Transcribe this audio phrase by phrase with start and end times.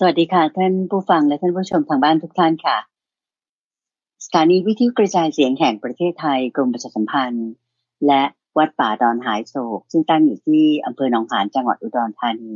[0.00, 2.78] สวัสดีค่ะ ท่านผู้ฟังและท่านผู้ชมทางบ้านทุกท่านค่ะ
[4.24, 7.48] สถานีวิทยุกระจายเสียงแห่งประเทศไทยกรมประชาสัมพันธ์
[8.06, 8.22] และ
[8.58, 12.52] วัดป่าดอนหายโศก ซึ่งตั้งอยู่ที่อำเภอหนองหานจังหวัดอุดรธานี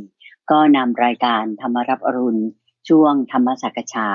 [0.51, 2.43] ก็นำรายการธรรมรับอรุณ
[2.89, 4.09] ช่วงธรรมสักษา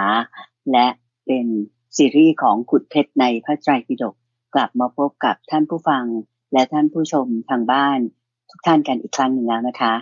[0.72, 0.86] และ
[1.26, 1.46] เป็น
[1.96, 4.14] ซีรีส์ของขุดเพชรในพระไตรปิฎก
[4.54, 6.04] กลับมาพบกับท่านผู้ฟัง
[6.52, 7.98] และท่านผู้ชมทางบ้าน
[8.50, 9.94] ทุกท่านกันอีกครั้งหนึ่งแล้วนะคะ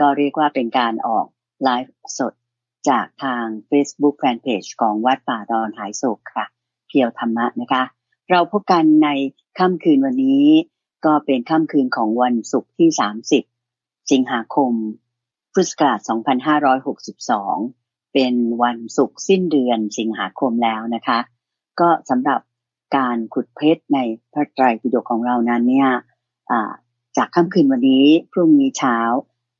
[0.00, 1.26] ก็เรียกว่าเป็นการออก
[1.64, 2.34] ไลฟ์สด
[2.88, 6.46] จากทาง Facebook Fanpage ของวัดป่าดอนหายโศกค่ะ
[6.88, 7.82] เพียวธรรมะนะคะ
[8.30, 9.08] เราพบกันใน
[9.58, 10.44] ค่ำคืนวันนี้
[11.04, 12.88] ก็เป็นค่ำคืนของวันศุกร์ที่
[13.50, 14.72] 30 สิงหาคม
[15.52, 15.98] พุทธศักราช
[17.06, 21.18] 2562 เป็นวันศุกร์สิ้นเดือนสิงหาคมแล้วนะคะ
[21.80, 22.40] ก็สำหรับ
[22.96, 23.98] การขุดเพชรใน
[24.32, 25.90] พระไตรปิฎกของเรานั้นเนี่ย
[27.16, 28.98] จากค่ำคืนวันนี้พรุ่งนี้เช้า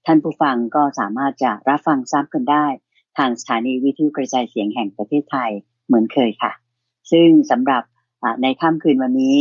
[0.07, 2.67] ท่านผู้ฟังก็สามารถจะรับฟังซ้ำกันได้
[3.19, 5.51] ทางสถานีวิทยุกระจายเสียงแห่งประเทศไทย
[5.87, 6.53] เหมือนเคยค่ะ
[7.11, 7.83] ซึ่งสำหรับ
[8.43, 9.41] ในค่ำคืนวันนี้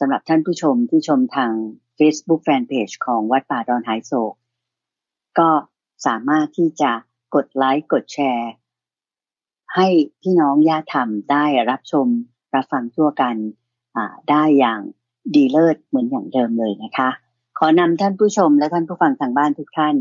[0.00, 1.52] สำหรับท่านผู้ชมที่ชมทาง
[1.98, 4.34] Facebook Fanpage ของวัดป่าดอนหายโศก
[5.38, 5.50] ก็
[6.06, 6.92] สามารถที่จะ
[7.34, 8.50] กดไลค์กดแชร์
[9.74, 9.88] ให้
[10.22, 12.06] พี่น้องญาติธรรมได้รับชม
[12.54, 13.36] รับฟังทั่วกัน
[14.30, 14.80] ได้อย่าง
[15.34, 17.10] ดีเลิศเหมือนอย่างเดิมเลยนะคะ
[17.58, 19.94] ขอนำท่านผู้ชมและท่านผู้ฟังทางบ้านทุกท่าน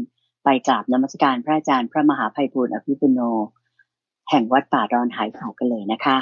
[0.45, 3.19] ไปกราบนมัสการพระอาจารย์พระมหาภัยบูร์อภิปุโน
[4.29, 6.17] แห่งวัดป่าดอนหายเขากันเลยนะคะ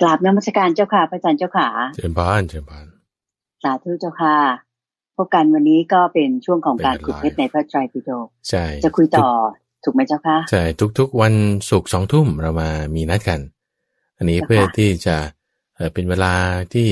[0.00, 2.86] กราบนมัสการเจ้าค่ะพระอาจารย์เจ้าค่ะเชิญพานเชิญพาน
[3.62, 4.36] สาธุเจ้าค่ะ
[5.16, 9.28] พบกันวันนี้ก็เป็นช่วงของการขุดเพชรในพระไตรปิฎกใช่จะคุยต่อ
[9.84, 10.62] ถูกไหมเจ้าค่ะใช่
[10.98, 11.34] ทุกๆ วัน
[11.70, 13.40] ศุกร์สองทุ่มเรามามีนัดกัน
[14.18, 15.16] อันนี้เพื่อที่จะ
[15.76, 16.34] เออเป็นเวลา
[16.74, 16.88] ที่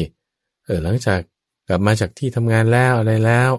[0.66, 1.20] เออหลังจาก
[1.68, 3.50] กลับมาจากที่ทำงานแล้วอะไรแล้ว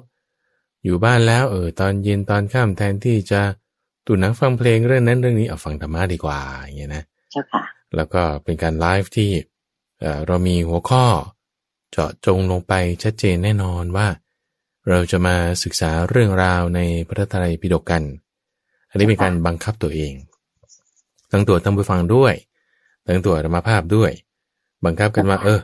[0.84, 3.42] อยู่บ้านแล้วเออตอนเย็นตอนค่ำแทนที่จะ
[4.06, 7.64] ตูนังฟังเพลงเรื่องนั้นเรื่องนี้เอาฟังธรรมะดีกว่าอย่างเงี้ยนะใช่ค่ะ
[7.96, 9.32] แล้วก็เป็นการไลฟ์ที่
[10.00, 11.06] เออเรามีหัวข้อ
[11.92, 14.08] เจาะจงลงไปชัดเจนแน่นอนว่า
[14.90, 18.04] เราจะมาศึกษาเรื่องราวในพระไตรปิฎกกัน
[18.90, 20.14] อันนี้เป็นการบังคับตัวเอง
[21.32, 22.34] ทั้งตัวทั้งผู้ฟังด้วย
[23.08, 24.12] ทั้งตัวธรรมภาพด้วย
[24.86, 25.60] บังคับกันว่า เออ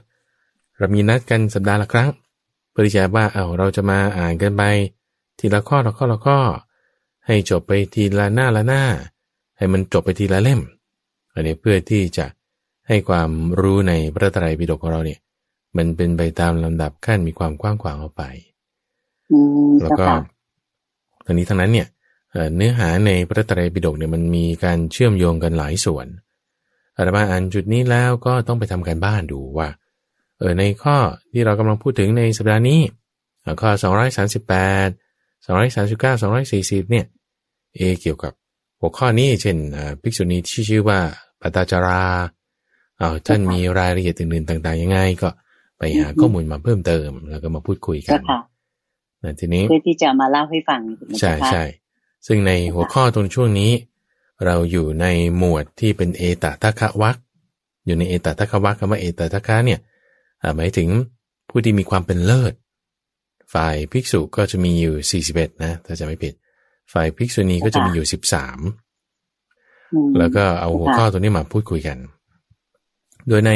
[0.77, 2.09] เรามีนัดกันสัปดาห์ละครั้ง
[2.71, 4.63] เพื่อที่จะว่าเอาเราจะมาอ่านกันไป
[5.39, 6.39] ทีละข้อละข้อละข้อ
[7.25, 8.83] ให้จบไปทีละหน้าละหน้า
[9.57, 10.61] ให้มันจบไปทีละเล่ม
[11.33, 12.25] อันนี้เพื่อที่จะ
[12.87, 13.29] ให้ความ
[13.59, 15.19] รู้ในพระไตรปิฎกของเราเนี่ย
[15.77, 18.23] มันเป็นไปตามลำดับขั้นมีความกว้างขวางออกไป
[19.81, 20.05] แล้วก็
[21.25, 21.87] ทั้งนี้ทั้งนั้นเนี่ย
[22.55, 26.07] เนื้อหาในพระไตรปิฎกเนี่ยมันมีการเชื่อมโยงกันหลายส่วน
[26.95, 29.67] อาตมาอ่านจุดนี้แล้วก็ต้องไปทำการบ้านดูว่า
[30.37, 30.97] เออในข้อ
[31.31, 32.81] ที่เรากำลังพูดถึงในสัปดาห์นี้
[33.61, 33.69] ข้อ
[34.47, 35.08] 238
[35.49, 37.05] สองร้อยสามสิบเก้าสองร้อยสี่สิบเนี่ย
[37.75, 38.33] เอ เกี่ยวกับ
[38.79, 39.57] หัวข้อนี้เช่น
[40.01, 40.99] ภิกษุณีที่ชื่อว่า
[41.41, 42.01] ปตาจารา
[42.99, 45.29] เอาท่านมีรายละเอียดอื่นๆต่าง ๆ ยังไง ก็
[45.77, 48.19] ไปหาข้อมูลมาเพิ่มเติม แล้วก็มาพูดคุยกัน
[49.23, 50.79] นะทีนี้เพื่อที่จะมาเล่าให้ฟัง
[51.19, 51.63] ใช่ใช่
[52.27, 53.71] ซึ่งในหัวข้อตรงช่วงนี้
[54.45, 55.05] เราอยู่ใน
[55.37, 57.17] หมวดที่เป็นเอตทัคคะวัก
[57.85, 59.79] อยู่ในเอตทัคคะวักคำว่าเอตทัคคะเนี่ย
[60.55, 60.87] หมายถึง
[61.49, 62.53] ผู้ที่มีความเป็นเลิศ
[63.53, 66.33] ฝ่ายภิกษุก็จะมีอยู่ 41 นะ ถ้าจะไม่ผิด
[66.93, 68.07] ฝ่ายภิกษุณีก็จะมีอยู่
[68.89, 71.97] 13 แล้วก็เอาหัวข้อตัวนี้มาพูดคุยกัน
[73.27, 73.51] โดยใน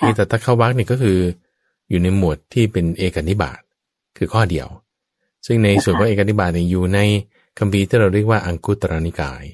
[0.00, 1.18] เอตตะคะวักนี่ก็คือ
[1.90, 3.60] อยู่ในหมวดที่เป็นเอกนิบาต
[4.16, 4.68] คือข้อเดียว
[5.46, 6.98] ซึ่งในส่วนของเอกนิบาตเนี่ยอยู่ใน
[7.58, 9.44] คัมภีร์ที่เราเรียกว่าอังคุตรนิกาย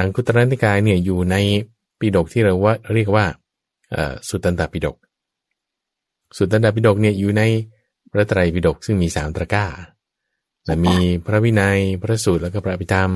[0.00, 1.36] อังคุตรนิกายเนี่ยอยู่ใน
[1.98, 3.26] ปิฎกที่เราว่าเรียกว่า
[4.28, 4.96] สุตตันตปิฎก
[6.36, 7.42] สุตตันตปิฎกเนี่ยอยู่ใน
[7.75, 7.75] พ
[8.16, 9.66] ระไตรปิฎกซึ่งมีสามตะก้า
[10.64, 10.94] แต่มี
[11.26, 13.10] พระวินัยพระสูตรแล้วก็พระพิธรรม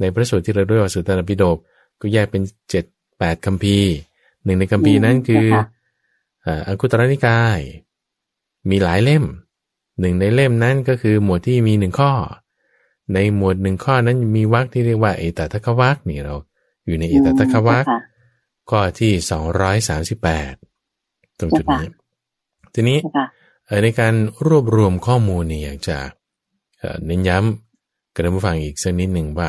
[0.00, 1.58] ในพระสูตรที่เราเรียกว่าสุตตนปิฎก
[2.00, 2.84] ก็แยกเป็นเจ็ด
[3.18, 3.90] แปดคัมภีร์
[4.44, 5.46] หนึ่งในคัมภีร์นั้นคือ
[6.68, 7.58] อังคุตรนิกาย
[8.70, 9.24] มีหลายเล่ม
[10.00, 12.12] หนึ่งในเล่มนั้นก็คือหมวดที่มีหนึ่งข้อ
[13.14, 16.34] ในหมวดหนึ่งข้อนั้นมีวรรคที่เรียกว่าเอตตะคะวรรคนี่เรา
[16.86, 17.84] อยู่ในเอตตะคะวรรค
[18.70, 20.52] ข้อที่สองร้อยสามสิบแปด
[21.38, 21.86] ตรงจุดนี้
[22.74, 22.98] ทีนี้
[23.84, 24.14] ในการ
[24.46, 25.98] รวบรวมข้อมูลเนี่ยอยากจะ
[27.06, 29.48] เน้นย้ำกระผู้ฟังอีกสักนิดหนึ่งว่า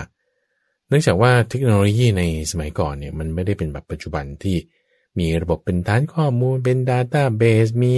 [0.87, 4.57] เนื่องจากว่าเทคโนโลยีในสมัยก่อนเนี่ยมันไม่ได้เป็นแบบปัจจุบันที่
[5.19, 7.93] มีระบบเป็นฐานข้อมูลเป็นดัตต้าเบสมี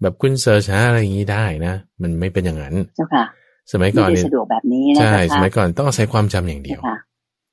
[0.00, 3.24] แบบคุณเสิร์ชหาอะไรอย่างนี้ได้นะ มันไม่เป็นอย่างนั้นเจ้าค่ะ
[3.72, 6.80] สมัยก่อนเนี่ยสะดวกแบบนี้ใช่สมัยก่อนต้องอาศัยความจำอย่างเดียว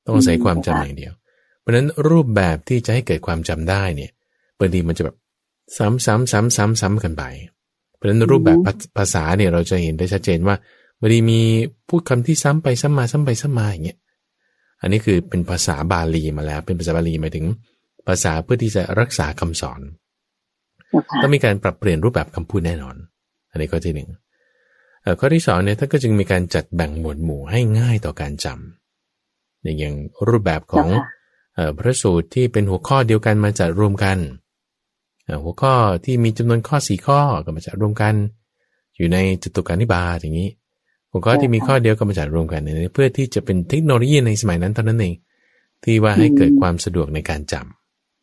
[0.06, 1.14] ต้องอาศัยความจำอย่างเดียว
[1.60, 4.12] เพราะฉะนั้นรูปแบบที่จะให้เกิดความจำได้เนี่ย
[4.60, 5.16] บางทีมันจะแบบ
[5.78, 7.24] ซ้ำซ้ำซ้ำซ้ำซ้ำกันไป
[7.54, 7.57] เพ
[8.08, 8.58] ราะฉะนั้นรูปแบบ
[8.98, 10.56] ภาษาเนี่ยเราจะเห็นได้ชัดเจนว่า
[11.00, 11.42] บางทีมี
[11.90, 13.98] พูดคำที่ซ้ำไปซ้ำมาซ้ำไปซ้ำมาอย่างเงี้ย
[14.82, 17.46] อันนี้คือเป็นภาษาบาลีมาแล้ว เป็นภาษาบาลีหมายถึง
[18.08, 19.82] ภาษาเพื่อที่จะรักษาคำสอน
[21.22, 22.96] ต้องมีการปรับเปลี่ยนรูปแบบคำพูดแน่นอน
[23.52, 24.10] อันนี้ก็ที่หนึ่ง
[25.20, 29.96] ข้อที่สองเนี่ยท่านก็จึงมีการจัดแบ่งหมวดหมู่ให้ง่ายต่อการจำอย่าง
[30.28, 30.88] รูปแบบของ
[31.78, 34.18] พระสูตรที่เป็นหัวข้อเดียวกันมาจัดรวมกัน
[35.44, 35.74] หัวข้อ
[36.06, 38.14] ที่มีจำนวนข้อสี่ข้อก็มาจัดรวมกัน
[38.96, 40.50] อยู่ในจตุการนิบาตอย่างนี้
[41.12, 42.62] หัวข้อที่มีข้อเดียวก็มาจัดรวมกัน
[42.94, 45.16] เพื่อที่จะเป็นเทคโนโลยีในสมัยนั้นเท่านั้นเอง
[45.84, 47.54] ที่ว่าให้เกิดความสะดวกในการจ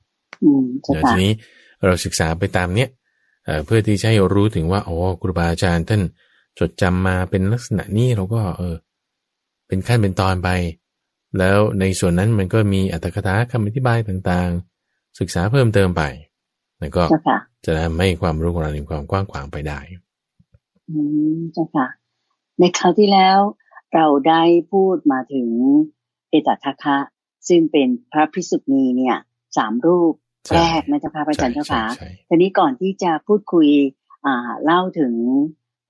[0.06, 1.32] ำเดี๋ยวทีนี้
[1.84, 2.88] เราศึกษาไปตามเนี้ย
[3.66, 6.02] เพื่อที่จะให้รู้ถึงว่าโอ้ครูบาอาจารย์ท่าน
[6.58, 8.76] จดจำมาเป็นลักษณะนี้เราก็ เออ
[9.68, 10.48] เป็นขั้นเป็นตอนไป
[11.38, 16.02] แล้วในส่วนนั้นมันก็มีอัตถกถาคำอธิบายต่างๆ ศึกษาเพิ่มเติมไป
[16.80, 17.02] แล้วก็
[17.64, 19.78] จะทำให้ความรู้ของเรามีความกว้างขวางไปได้
[20.90, 21.00] อื
[21.36, 21.86] มเจ้าค่ะ
[22.58, 23.38] ในคราวที่แล้ว
[23.94, 24.42] เราได้
[24.72, 25.48] พูดมาถึง
[26.30, 26.98] เอตทัคคะ
[27.48, 29.16] ซึ่งเป็นพระพิสุณีเนี่ย
[29.56, 30.12] สามรูป
[30.54, 31.84] แรกนะเจ้าค่ะพระอาจารย์เจ้าค่ะ
[32.28, 33.68] ทีนี้ก่อนที่จะพูดคุย
[34.26, 35.14] อ่าเล่าถึง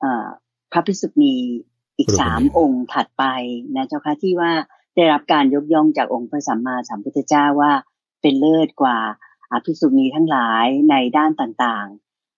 [0.02, 0.26] อ่า
[0.72, 1.34] พระพิสุณี
[1.98, 3.24] อีกสามองค์ถัดไป
[3.76, 4.52] นะเจ้าค่ะที่ว่า
[4.94, 7.72] ได้รับการยกย่องจากองค์พระสัมมาสัมพุทธเจ้าว่า
[8.22, 8.98] เป็นเลิศกว่า
[9.52, 11.86] อภิสุณีทั้งหลายในด้านต่าง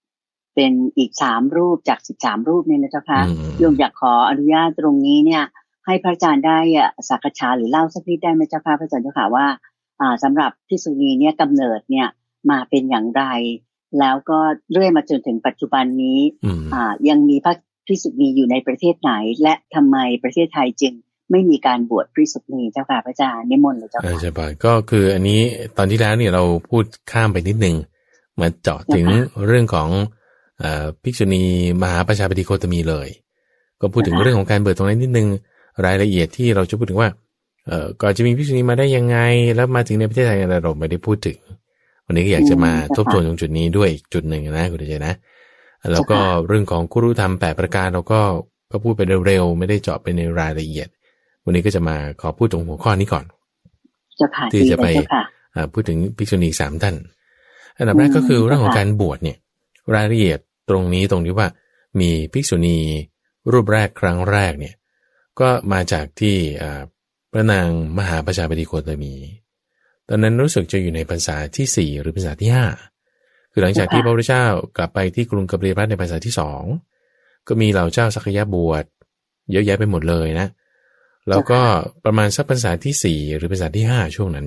[0.03, 3.21] ๆ เป็นอีกสามรูปจากสิบสามรูปเนี่ยนะเจ้าค่ะ
[3.59, 5.43] โยมอยากขออนุญาตตรงนี้เนี่ย
[5.87, 6.59] ให้พระอาจารย์ได้
[7.09, 9.47] สักษาหรือเล่าสักนิดได้ไหมเจ้าค่ะพระอาจารย์เจ้าค่ะว่า
[10.01, 12.09] อ่าสำหรับพิสุณีเนี่ยกำเนิดเนี่ย
[12.51, 13.25] มาเป็นอย่างไร
[13.99, 14.39] แล้วก็
[14.73, 16.21] เรื่อยมาจนถึงปัจจุบันนี้
[16.75, 17.55] อ่ายังมีพระ
[17.87, 19.13] พิสุณีอยู่ในประเทศไหน
[19.43, 20.93] และทำไมประเทศไทยจึง
[21.31, 25.41] ไม่มีการบวชพิสุณีเจ้าค่ะพระอาจารย์นิมนต์เลยเจ้าค่ะใช่ปะก็คืออันนี้
[25.77, 27.77] ตอนที่แล้วเนี่ยเราพูดข้ามไปนิดนึง
[28.41, 29.07] มาเจาะถึง
[29.47, 29.89] เรื่องของ
[31.03, 31.45] ภิกษุณี
[31.83, 33.09] มหาประชาปฏิโคตมีเลย
[33.81, 35.29] ก็พูดถึงเรื่องของการเบิดตรงนั้นนิดนึง
[35.87, 37.11] รายละเอียดที่เราจะพูดถึงว่า
[37.67, 39.19] เออก่อนจะมีภิกษุณีมาได้ยังไง
[39.57, 41.39] แล้วมาถึงในประเทศไทยเราไม่ได้พูดถึง
[42.07, 45.15] วันนี้ก็อยากจะมาทบทวนตรงจุดนี้ด้วยจุดหนึ่งนะคุณเจนะ
[45.93, 46.19] แล้วก็
[46.49, 48.21] เรื่องของกุรุธรรมแปดประการเราก็
[48.71, 50.89] ก็พูดไปเร็วๆไม่ได้เจาะไปในรายละเอียด
[51.47, 53.25] วันนี้ก็จะมาขอพูดตรงหัวข้อนี้ก่อน
[54.53, 54.87] ที่จะไป
[55.73, 56.97] พูดถึงภิกษุณีสามท่าน
[57.79, 59.39] อันดับแรกก็คือเรื่องของการบวชเนี่ย
[59.95, 60.39] รายละเอียด
[60.69, 61.49] ตรงนี้ตรงที่ว่า
[62.01, 62.79] มีภิกษุณี
[63.53, 64.75] รูปแรกครั้งแรกเนี่ย
[65.41, 66.37] ก็มาจากที่
[67.33, 67.69] พระนาง
[67.99, 69.15] มหาประชาบดีโคตมี
[70.09, 72.67] ตอนนั้นรู้สึกจะอยู่ในภาษาที่สี่หรือภาษาที่ห้า
[73.53, 74.45] คือหลังจากที่พระพุทธเจ้า
[74.77, 76.63] กลับไปที่กรุงกบิลพัทในภาษาที่สอง
[77.49, 78.85] ก็มีเหล่าเจ้าสักยะบวช
[79.53, 80.47] เยอะแยะไปหมดเลยนะ
[81.29, 81.61] แล้วก็
[82.05, 84.47] ประมาณสักภาษาที่สี่หรือภาษาที่ห้าช่วงนั้น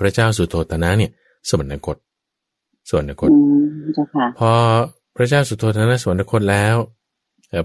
[0.00, 1.10] พระเจ้าสุโธตนะเนี่ย
[1.48, 1.96] สวรรคต
[2.88, 3.30] สวรรคต
[4.38, 4.52] พอ
[5.16, 6.76] พระเจ้าสุโธทนะสวรรคตแล้ว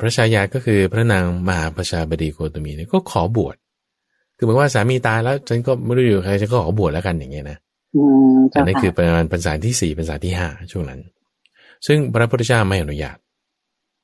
[0.02, 3.56] พระชายาก็คือพระนางมหาประชาบดีโกตมีเนี่ยก็ขอบวช
[4.38, 7.58] คือหมายว่าสามีตายแล้ว ฉันก็ไม่รู้อยู่ใครฉันก็ขอบวชแล้วกันอย่างเงี้ยนะ
[8.56, 11.00] อันนี้คือประมาณภาษาที่สี่ภาษาที่ห้าช่วงนั้น
[11.88, 13.18] ซึ่งพระพุทธเจ้าไม่อนุญาต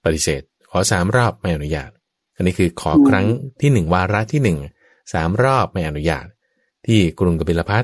[0.06, 1.90] ปฏิเสธ ขอสามรอบไม่อนุญาต
[2.36, 3.26] อันนี้คือขอครั้ง
[3.62, 4.58] ที่หนึ่งวาระที่หนึ่ง
[5.14, 6.26] สามรอบไม่อนุญาต
[6.86, 7.84] ที่กรุงกบิลพัท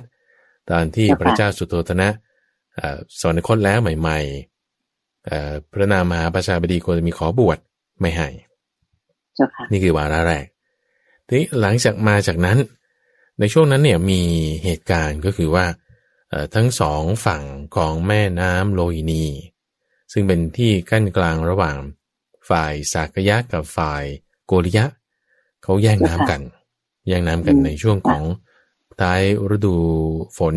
[0.70, 2.10] ตอนที่พระเจ้าสุโธทนะ
[3.22, 7.58] สอนคตแล้วใหม่ๆพระนามมหาประชาบดีโกจะมีขอบวช
[8.02, 8.30] ไม่ให้
[9.72, 10.46] นี่คือวาระแรก
[11.28, 12.58] ทีนี้หลังจากมาจากนั้น
[13.40, 14.22] ในช่วงนั้นเนี่ยมี
[14.64, 15.66] เหตุการณ์ก็คือว่า
[16.56, 17.44] ทั้งสองฝั่ง
[17.76, 19.26] ของแม่น้ำโลหินี
[20.14, 21.78] ซึ่งเป็นที่กั้นกลางระหว่าง
[22.50, 24.04] ฝ่ายสากยะกับฝ่าย
[24.50, 24.86] โกริยะ
[25.64, 26.42] เขาแย่งน้ำกัน
[27.08, 28.24] แย่งน้ำกันในช่วงของ
[29.02, 29.22] ท้าย
[29.56, 29.76] ฤดู
[30.38, 30.56] ฝน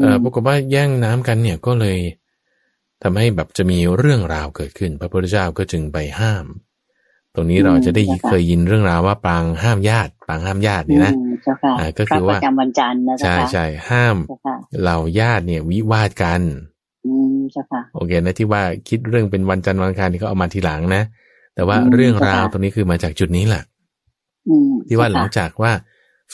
[0.00, 1.98] เอ่อปรากฏว่าแย่งน้ำกันเนี่ยก็เลย
[3.02, 6.46] ทำให้แบบจะมีเรื่องราวเกิดขึ้น พระพุทธเจ้าก็จึงไปห้าม
[7.34, 11.14] ตรงนี้เราจะได้เคยยินเรื่องราวว่าปางห้ามญาติ ปางห้ามญาตินี่นะ
[11.98, 14.16] ก็คือว่าประจำวันจันทร์นะใช่ใช่ห้าม
[14.80, 16.42] เหล่าญาติเนี่ย วิวาทกัน
[17.94, 21.02] โอเคนะที่ว่าคิดเรื่องเป็นวันจันทร์วันอังคารนี่เขาเอามาทีหลังนะ
[21.56, 23.64] แต่ว่าเรื่องราวตรงนี้คือมาจากจุดนี้แหละ
[24.88, 25.72] ที่ว่าหลังจากว่า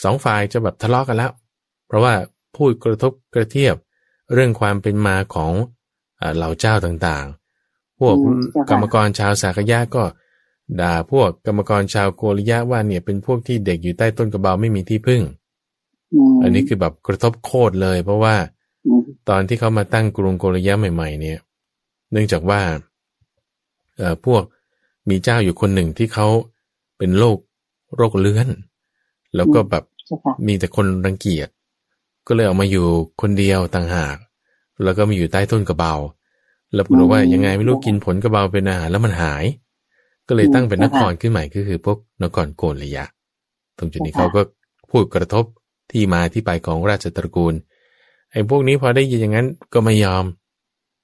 [0.03, 1.31] สองฝ่ายจะแบบทะเลาะกันแล้ว
[1.87, 2.13] เพราะว่า
[2.55, 3.75] พูดกระทบกระเทียบ
[4.33, 5.53] เรื่องความเป็นมาของ
[6.35, 8.15] เหล่าเจ้าต่างๆ พวก
[8.69, 10.03] กรรมกรชาวสากยะก็
[10.81, 15.21] ด่าพวกกรรมกรชาวโกริยะว่าเนี่ยเป็นพวกที่เด็กอยู่ใต้ต้นกระเบาไม่มีที่พึ่ง
[16.43, 18.35] อันนี้คือแบบกระทบโคตรเลย เพราะว่า
[19.29, 21.39] ตอนที่เขามาตั้งกรุงโกริยะใหม่ ๆ เนี่ย
[22.11, 22.61] เนื่องจากว่า
[23.97, 24.43] เอ่อพวก
[25.09, 26.27] มีเจ้าอยู่คนหนึ่งที่เขา
[26.97, 27.37] เป็นโรค
[27.95, 28.47] โรคเลื้อน
[29.35, 29.83] แล้วก็แบบ
[30.47, 31.49] มีแต่คนรังเกียจ
[32.27, 32.85] ก็เลยออกมาอยู่
[33.21, 34.17] คนเดียวต่างหาก
[34.83, 35.93] แล้วก็มาอยู่ใต้ต้นกระเบา
[36.73, 39.43] แล้วบอกว่ายังไงไม่รู้กินผลกระเบาเป็นอาหารแล้วมันหาย
[40.27, 43.05] ก็เลยตั้งเป็นนครขึ้นใหม่ก็คือพวกนครโกลยะ
[43.77, 44.41] ตรงจุดนี้เขาก็
[44.91, 45.45] พูดกระทบ
[45.91, 47.53] ที่มาที่ไปของราชตระกูล
[48.31, 50.25] ไอ้พวกนี้พอได้ยินอย่างนั้นก็ไม่ยอม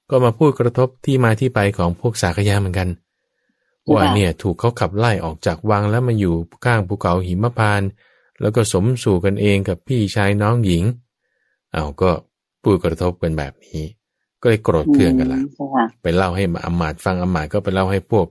[0.09, 2.87] ก็มาพูดกระทบที่มาที่ไปของพวกสากยาเหมือนกัน
[3.93, 6.33] ว่าเนี่ยถูกเขาขับไล่ออกจากวังแล้วมาอยู่
[6.65, 7.81] ข้างภูเขาหิมพาน
[8.41, 10.83] แล้วก็สมสู่กันเองกับพี่ชายน้องหญิง
[11.73, 12.11] เอาก็
[12.63, 13.83] พูดกระทบกันแบบนี้
[14.41, 15.41] ก็เลยโกรธเคืองกันละ
[16.01, 18.27] ไปเล่าให้อมาตฟังอมาตก็ไปเล่าให้พวก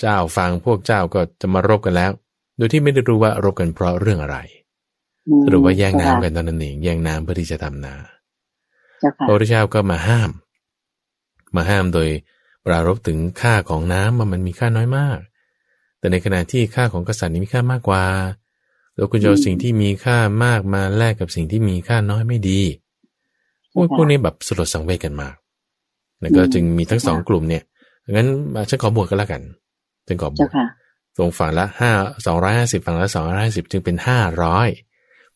[0.00, 2.10] เจ้าฟังพวกเจ้าก็จะมารบกันแล้ว
[2.56, 4.38] โดยที่ไม่ได้รู้ว่ารบกันเพราะเรื่องอะไร
[5.48, 7.94] หรือว่าแย่งน้ำกันตอนนั้นเองแย่งน้ำเพื่อที่จะทำนา
[9.24, 10.30] พระพุทธเจ้าก็มาห้าม
[11.56, 12.08] มาห้ามโดย
[12.66, 15.18] ปรารบถึงค่าของน้ำมันมีค่าน้อยมาก
[15.98, 18.04] แต่ในขณะที่ค่าของกษัตริย์นี้มีค่ามากกว่า
[18.94, 22.60] แล้วคุณจะเอาสิ่งที่มีค่ามากมาแลกกับสิ่งที่มีค่าน้อยไม่ดี
[23.72, 25.34] พวกพวกนี้แบบสลดสังเวชกันมาก
[26.20, 27.62] แล้วก็จึงมีทั้งสองกลุ่มเนี่ย
[28.10, 28.28] งั้น
[28.68, 29.42] ฉันขอบวชกันแล้วกัน
[30.06, 30.50] ฉันขอบวช
[31.16, 31.90] ตรงฝั่งละห้า
[32.26, 34.68] สองร้อยห้าสิบฝั่งละสองร้อยห้าสิบจึงเป็นห้าร้อย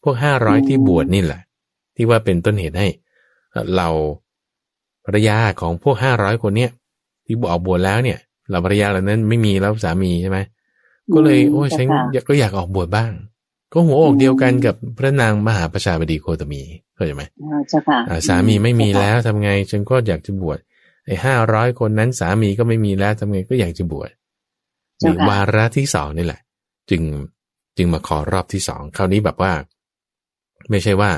[0.02, 1.40] พวกห้าร้อยที่บวชนี่แหละ
[1.96, 2.88] ที่ว่าเป็นต้นเหตุให้
[3.76, 3.88] เรา
[5.04, 6.70] ภรรยาของพวกห้าร้อยคนเนี่ย
[7.26, 8.18] ที่บอกบวชแล้วเนี่ย
[8.50, 10.38] เราภรรยาเหล่านั้นไม่มีแล้วสามีใช่ไหม
[11.14, 11.86] ก็เลย โอ้ฉัน
[12.28, 13.12] ก็อยากออกบวชบ้าง
[13.72, 16.62] ก็หัวอกเดียวกันกับพระนางมหาประชาบดีโคตมี
[16.94, 17.22] เข้าใจไหม
[18.28, 20.58] สามีไม่มีแล้วทำไงฉันก็อยากจะบวช
[21.06, 24.10] ไอ้ห้าร้อยคนนั้นสามีก็ไม่มีแล้วทำไงก็อยากจะบวช
[25.04, 26.40] มีวาระที่สองนี่แหละ
[26.90, 27.02] จึง
[27.76, 29.52] จึงมาขอรอบที่สองคราวนี้แบบว่า
[30.70, 31.10] ไม่ใช่ว่า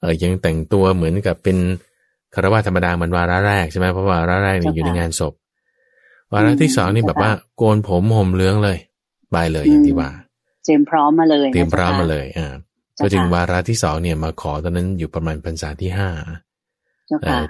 [0.00, 1.56] เออยังแต่งตัวเหมือนกับเป็น
[2.34, 5.32] คารวะธรรมดาเหมือนวาระแรกใช่ไหมเพราะวาระแรกนี่อยู่ในงานศพ
[6.32, 8.78] วาระที่สองนี่แบบว่าโกนผมห่มเหลืองเลย
[9.34, 10.10] บายเลยอย่างที่ว่า
[10.64, 12.48] เตรียมพร้อมมาเลยเตรียมพร้อมมาเลยอ่า
[13.02, 16.10] ก็จึงวาระที่สองเนี่ยมาขอตอนนั้นอยู่ประมาณพรรษาที่ห้า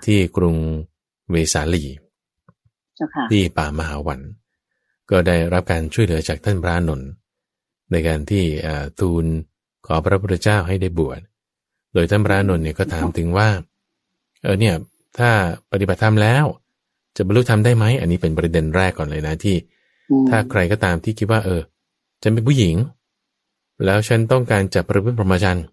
[0.06, 0.56] ที่กรุง
[1.30, 1.84] เวสาลี
[3.30, 4.20] ที่ป่ามหาวัน
[5.10, 7.08] ก็ได้รับการช่วยเหลือจากท่านพระนนท์
[7.90, 8.44] ในการที่
[9.00, 9.24] ทูล
[9.86, 11.20] ขอพระพุทธเจ้าให้ได้บวช
[11.94, 13.48] โดยท่านพระนนท์เนี่ยก็ถามถึงว่า
[14.42, 14.74] เออเนี่ย
[15.18, 15.30] ถ้า
[15.72, 16.44] ปฏิบัติธรรมแล้ว
[17.16, 19.56] จะบรรลุธรรมได้ไหมอันนี้เป็นประเด็นแรกก่อนเลยนะที่
[20.28, 21.62] ถ้าใครก็ตามที่คิดว่า เออ
[22.22, 22.76] ฉันเป็นผู้หญิง
[23.84, 25.64] แล้วฉันต้องการจะประพฤติพรหมจรรย์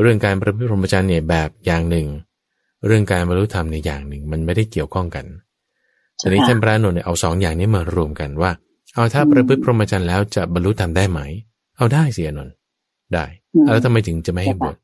[0.00, 2.06] เรื่องการประพฤติพรหมจรรย์เนี่ยแบบอย่างหนึ่ง
[2.86, 5.24] เรื่องการบรรลุธรรมในอย่างหนึ่ง มันไม่ได้เกี่ยวข้องกัน
[6.20, 8.50] ทีนี้ท่านพระนนท์เอาสองอย่างนี้มารวมกันว่า
[8.94, 11.20] เอาถ้าประพฤติพรหมจรรย์แล้วจะบรรลุธรรมได้ไหม
[11.76, 12.54] เอาได้สิอนนท์
[13.14, 13.24] ได้
[13.64, 14.76] แล้วทำไมถึงจะไม่ให้บวช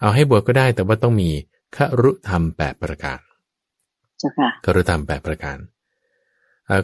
[0.00, 1.30] เอาให้บวชก็ได้แต่ว่าต้องมี
[1.76, 3.18] ครุธรรมแปดประการ
[4.18, 5.58] เจ้าค่ะครุธรรมแปดประการ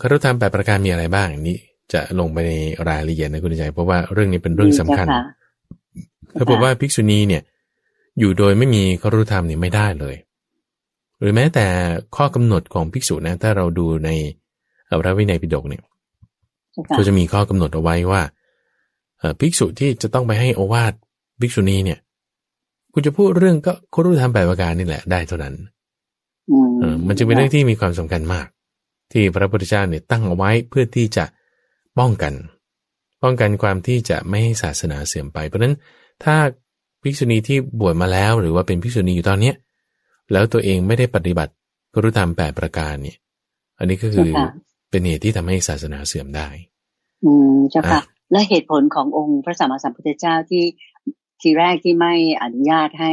[0.02, 1.58] ครุธรรมแปดประการมีอะไรบ้างนี้
[1.92, 2.52] จะลงไปใน
[2.88, 5.06] รายละเอียดนะคุณใจ เพราะว่าเรื่องนี้เป็นเรื่องสำคัญ
[6.36, 7.42] ถ้าบอกว่าภิกษุณีเนี่ย
[8.18, 10.16] อยู่โดยไม่มีครุธรรมเนี่ยไม่ได้เลย
[11.20, 11.66] หรือแม้แต่
[12.16, 14.10] ข้อกำหนดของภิกษุนะถ้าเราดูใน
[15.00, 15.82] พระวินัยปิฎกเนี่ย
[16.96, 18.22] ก็จะมีข้อกำหนดเอาไว้ว่า
[19.40, 20.92] ภิกษุที่จะต้องไปให้โอวาท
[21.40, 21.98] ภิกษุณีเนี่ย
[22.92, 25.54] คุณจะพูดเรื่องก็คุณรู้ทำแปดประการนี่แหละได้เท่านั้น
[26.50, 26.52] อ
[27.06, 28.46] มันจึงเป็นเรื่องที่มีความสำคัญมาก
[29.12, 31.24] ที่พระพุทธเจ้าเนี่ยตั้งเอาไว้เพื่อที่จะ
[31.98, 32.34] ป้องกัน
[33.22, 35.74] ป้องกันความที่จะไม่ให้ศาสนาเสื่อมไป เพราะฉะนั้น
[36.24, 36.36] ถ้า
[37.02, 39.54] ภิกษุณีที่บวชมาแล้วหรือว่าเป็นภิกษุณีอยู่ตอนเนี้ย
[40.32, 41.52] แล้วตัวเองไม่ได้ปฏิบัติ
[41.94, 43.16] กรุธรรมแปดประการเนี่ย
[43.78, 44.30] อันนี้ก็คือ
[44.90, 46.48] เป็นเหตุที่ทำให้ศาสนาเสื่อมได้
[47.24, 50.64] อืมเจ้าค่ะ และเหตุผลขององค์พระสัมมาสัมพุทธเจ้าที่
[51.40, 53.12] ทีแรกที่ไม่อนุญาตให้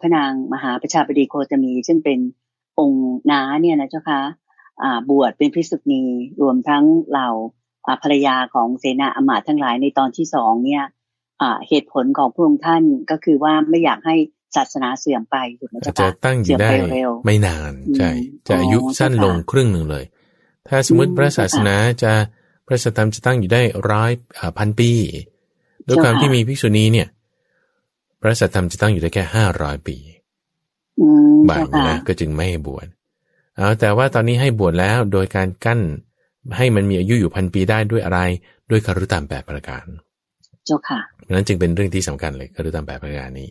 [0.00, 2.18] พระนางมหาประชาบดีโคตมี ซึ่งเป็น
[2.80, 4.20] องค์น้าเนี่ยนะเจ้าคะ
[5.10, 6.02] บวชเป็นพิสุณี
[6.42, 7.30] รวมทั้งเหล่า
[8.02, 10.84] ภรรยาของเสนาอมาตทั้งหลายในตอนที่สองเนี่ย
[11.68, 14.16] เหตุผลของพระองค์ท่านก็คือว่าไม่อยากให้
[14.56, 16.70] ศาสนาเสื่อมไปถูกไหมเจ้าคะจะตั้งอยู่ได้
[17.24, 18.10] ไม่นานใช่
[18.46, 20.04] จะอายุสั้นลงครึ่งหนึ่งเลย
[20.68, 22.12] ถ้าสมมติพระศาสนาจะ
[22.66, 24.12] พระสธรรมจะตั้งอยู่ได้ร้อย
[24.58, 24.90] พันปี
[25.86, 27.23] ด้วยความที่มีภิกษุณีเนี่ยพ
[28.24, 29.96] ระสัทธรรมจะตั้งอยู่ได้แค่ห้าร้อยปี
[31.48, 32.86] บ่ายนะก็จึงไม่ให้บวช
[33.56, 35.80] เอาแต่ว่าตอนนี้ให้บวชแล้วโดยการกั้น
[36.56, 38.20] ให้มันมีอายุอยู่พันปีได้ด้วยอะไร
[38.70, 39.84] ด้วยคารุตามแปดประการ
[40.66, 41.00] เจ้าค่ะ
[41.30, 43.48] นั้นจึงเป็นเรื่องที่สำคัญเลยคารุตามแปดประการนี้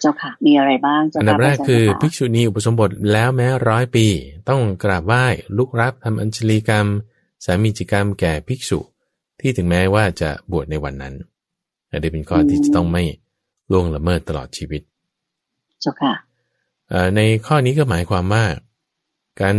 [0.00, 4.06] เจ้าค่ะ มีอะไรบ้างอันดับแรกคือภิกษุณีอุปสมบทแล้วแม้ร้อยปี
[4.48, 5.24] ต้องกราบไหว้
[5.58, 6.86] ลุกรับทำอัญชลีกรรม
[7.44, 8.78] สามีจิกรรมแก่ภิกษุ
[9.40, 11.14] ที่ถึงแม้ว่าจะบวชในวันนั้น
[11.90, 13.02] อันนี้เป็นข้อที่จะต้องไม่
[13.72, 14.82] ล่วงละเมิดตลอดชีวิต
[15.80, 16.14] เจ้าค่ะ
[17.16, 18.44] ในข้อนี้ก็หมายความว่า
[19.40, 19.56] การ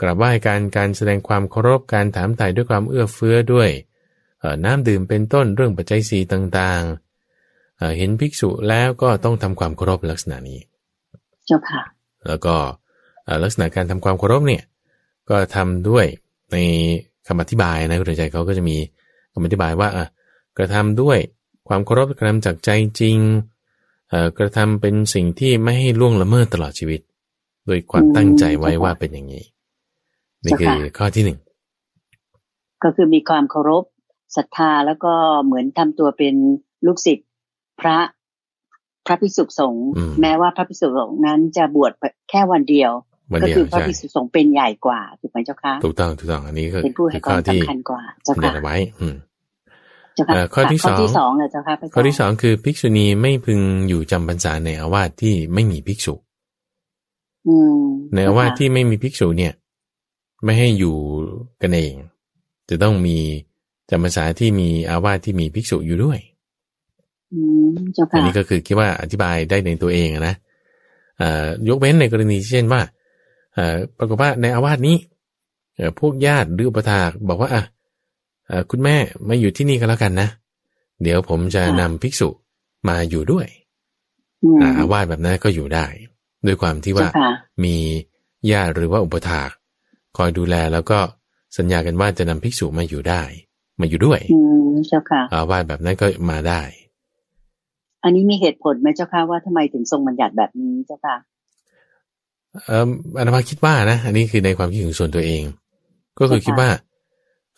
[0.00, 3.70] กราบไหว้การการแสดงความเคารพการถามไถ่ด้วยความเอื้อเฟื้อด้วย
[4.64, 10.58] น้ำดื่มเป็นต้นเรื่องปัจจัยสีต่างๆ เห็นภิกษุแล้วก็ต้องทำความเคารพลักษณะนี้
[11.46, 11.82] เจ้าค่ะ
[12.26, 12.54] แล้วก็
[13.42, 14.62] ลักษณะการทำความเคารพเนี่ย
[15.30, 16.06] ก็ทำด้วย
[16.52, 16.56] ใน
[17.26, 18.76] คำอธิบายนะคุณใจเขาก็จะมี
[19.32, 20.06] อธิบายว่าอะ
[20.58, 21.18] กระทำด้วย
[21.72, 22.68] ความเคารพกระทำจากใจ
[23.00, 23.18] จริง
[24.10, 27.00] เอ่อกระทำเป็นสิ่งที่ไม่ให้ล่วงละเมิดตลอดชีวิต
[27.66, 29.44] โดยความตั้งใจไว้ว่าเป็นอย่างนี้
[30.44, 31.38] นี่คือข้อที่หนึ่ง
[32.82, 33.84] ก็คือมีความเคารพ
[34.36, 35.12] ศรัทธาแล้วก็
[35.44, 36.34] เหมือนทำตัวเป็น
[36.86, 37.28] ลูกศิษย์
[37.80, 37.98] พระ
[39.06, 39.88] พระภิกษุสงฆ์
[40.20, 41.92] แม้ว่าพระภิกษุสงฆ์นั้นจะบวช
[42.30, 42.92] แค่วันเดียว
[43.42, 49.16] ก็คือพระภิกษุสงฆ์เป็นใหญ่กว่าถูกไหมเจ้าคะถูกต้องถูกต้องอันนี้คือเป็นผู้ให้ความสำคัญกว่าเจ้าค่ะไว้ อืม
[50.54, 56.14] ข้อที่สองข้อที่สองเลยเจ้าค่ะข้อที่สองคือภิกษุณีไม่พึงอยู่จำพรรษาในอาวาสที่ไม่มีภิกษุ
[58.14, 59.52] ในอาวาสที่ไม่มีภิกษุเนี่ย
[60.44, 60.96] ไม่ให้อยู่
[61.62, 61.94] กันเอง
[62.68, 63.16] จะต้องมี
[63.90, 66.18] จำพรรษาที่มีอาวาสที่มีภิกษุอยู่ด้วย
[68.14, 70.34] อันนี้ก็คือคิดว่าอธิบายได้ในตัวเองนะ
[71.68, 72.82] ยกเว้นในกรณีเช่นว่า
[73.98, 74.96] ปรากฏว่าในอาวาสนี้
[76.00, 77.62] พวกญาติหรืออุปถากบอกว่าอะ
[78.70, 78.96] คุณแม่
[79.28, 80.28] มาอยู่ที่นี่ก็แล้วกันนะ
[81.02, 82.28] เดี๋ยวผมจะนำภิกษุ
[82.88, 83.46] มาอยู่ด้วย
[84.78, 85.86] อาวาสแบบนั้นก็อยู่ได้
[86.46, 87.08] ด้วยความที่ว่า
[87.64, 87.76] มี
[88.50, 89.50] ญาติหรือว่าอุปถาก
[90.16, 90.98] คอยดูแลแล้วก็
[91.56, 93.22] สัญญากันว่าจะนำภิกษุมาอยู่ได้
[93.80, 94.20] มาอยู่ด้วย
[95.32, 96.62] อาวาสแบบนั้นก็มาได้
[98.04, 101.16] อันนี้มีเหตุผลไหมเจ้าค่ะว่าทำไมถึงทรงบัญญัติแบบนี้เจ้าค่ะ
[102.66, 102.88] เอ่อ
[103.18, 105.42] อนามาคิดว่านะ อันนี้คือในความคิดของส่วนตัวเอง
[106.18, 106.70] ก็คือคิดว่า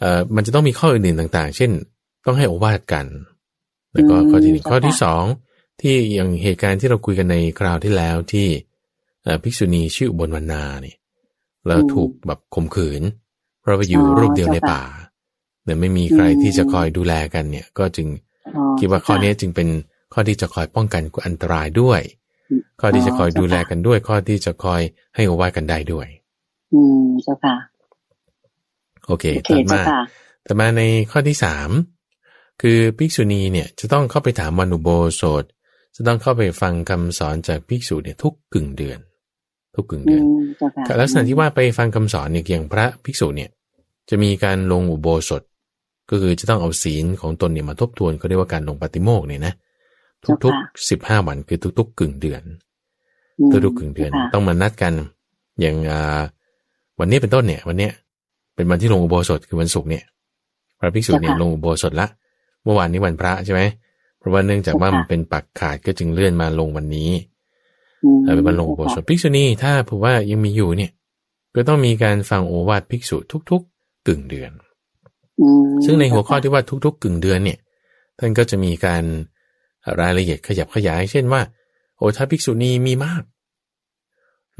[0.02, 1.70] เอ่อมันจะต้องมีข้ออื่นๆต่าง ๆ เช่น
[2.26, 3.06] ต้องให้โอวาทกัน
[3.92, 5.24] แล้วก็ข้อที่หนึ่งข้อที่สอง
[5.80, 8.46] ที่อย่างเหตุการณ์ที่เราคุยกันในคราวที่แล้วที่
[9.42, 10.96] ภิกษุณีชื่ออุบลวรรณาเนี่ย
[11.66, 13.02] แล้วถูกแบบข่มขืน
[13.60, 14.82] เพราะไปอยู่รูปเดียวในป่า
[15.64, 18.08] แต่ไม่มีใครที่จะคอยดูแลกันเนี่ย ก็จึง
[18.78, 19.68] คิดว่าข้อนี้จึงเป็น
[20.12, 22.00] ข้อที่จะคอยป้องกันอันตรายด้วย
[22.80, 24.80] ข้อที่จะคอยดูแลกันด้วย ข้อที่จะคอย
[25.14, 26.06] ให้อวากันได้ด้วย
[26.72, 27.56] อืมเจ้าค่ะ
[29.06, 29.82] โอเคต่อมา
[30.46, 31.70] ต่อมาในข้อที่สาม
[32.62, 35.44] คือภิกษุณีเนี่ยจะต้องเข้าไปถามมนุโบโสด
[35.96, 38.98] จะต้องเข้าไปฟังคำสอนจากภิกษุเนี่ยทุกกึ่งเดือน
[39.74, 40.24] ทุกกึ่งเดือน
[41.00, 43.50] ลักษณะที่ว่าไปฟังคำสอนเนี่ยอย่างพระภิกษุเนี่ย
[44.10, 45.42] จะมีการลงอุโบสถ
[46.10, 49.54] ก็คือจะต้องเอาศีลของตนเนี่ยมาทบทวนเขาเรียกว่าการลงปฏิโมกเนี่ยนะ
[50.44, 52.42] ทุกๆสิบห้าวันคือทุก ๆ กึ่งเดือน
[53.50, 54.92] ทุกๆกึ่งเดือนต้องมานัดกัน
[55.60, 55.76] อย่าง
[56.98, 57.92] วันนี้เป็นต้นเนี่ย วันเนี้ย
[58.54, 60.04] เป็นวันที่ลงอุโบสถคือวันศุกร์เนี่ย
[60.78, 62.06] พระภิกษุเนี่ยลงอุโบสถละ
[62.64, 63.62] เมื่อวานนี้วันพระใช่ไหม
[64.18, 67.10] เพราะว่าเนื่องจากว่ามันเป็นปักขาดก็จึงเลื่อนมาลงวันนี้
[68.34, 70.90] เป็นวันลงอุโบสถภิกษุนี่ถ้าผูกว่ายังมีอยู่เนี่ย
[71.54, 73.16] ก็ต้องมีการฟังโอวาทภิกษุ
[73.50, 74.50] ทุก ๆ กึ่งเดือน
[75.84, 77.58] ซึ่งในหัวข้อที่ว่าทุก ๆ กึ่งเดือนเนี่ย
[78.18, 79.02] ท่านก็จะมีการ
[80.00, 81.42] รายละเอียดขยับขยาย เช่นว่า
[81.96, 83.22] โอ้ถ้าภิกษุณีมีมาก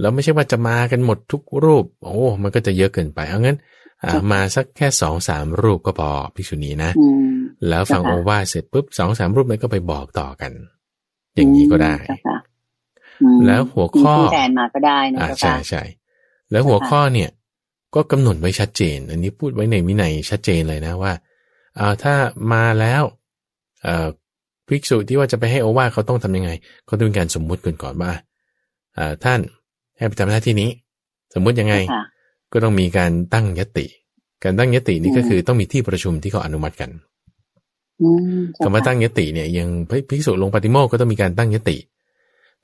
[0.01, 3.57] แล้วไม่ใช่ว่าจะมากันหมดทุกรูป โอ้ มันก็จะเยอะเกินไป เอางั้น
[4.33, 6.91] มาสักแค่สองสามรูปก็พอภิกษุณีนะ
[7.69, 10.53] แล้วฟังโอวาเสร็จปุ๊บสองสามรูปนั้นก็ไปบอกต่อกัน
[11.35, 11.95] อย่างนี้ก็ได้
[13.47, 15.83] แล้วหัวข้อแทนมาก็ได้นะใช่ใช่
[16.51, 17.31] แล้วหัวข้อเนี่ย
[17.95, 21.13] ก็กำหนดไว้ชัดเจน อันนี้พูดไว้ในวินัยชัดเจนเลยนะว่า
[21.77, 22.15] เอาถ้า
[22.53, 23.03] มาแล้ว
[23.83, 24.09] เอ่อ
[24.69, 26.51] ภิกษุที่ว่าจะไปให้โอวาเขาต้องทํำยังไง
[26.87, 28.13] เขาต้องมีการสมมุติก่อนก่อนว่า
[28.99, 29.41] อ่าท่าน
[29.97, 30.71] ให้ไปทำหน้าที่นี้
[31.35, 31.75] สมมุติยังไง
[32.53, 33.87] ก็ต้องมีการตั้งยติ
[34.45, 36.91] การตั้งยตินี่ก็คือต้องมีที่ประชุมที่เขาอนุมัติกัน
[38.65, 39.69] คำว่าตั้งยติเนี่ยยัง
[40.09, 41.77] ภิกษุลงปฏิโมกก็ต้องมีการตั้งยติ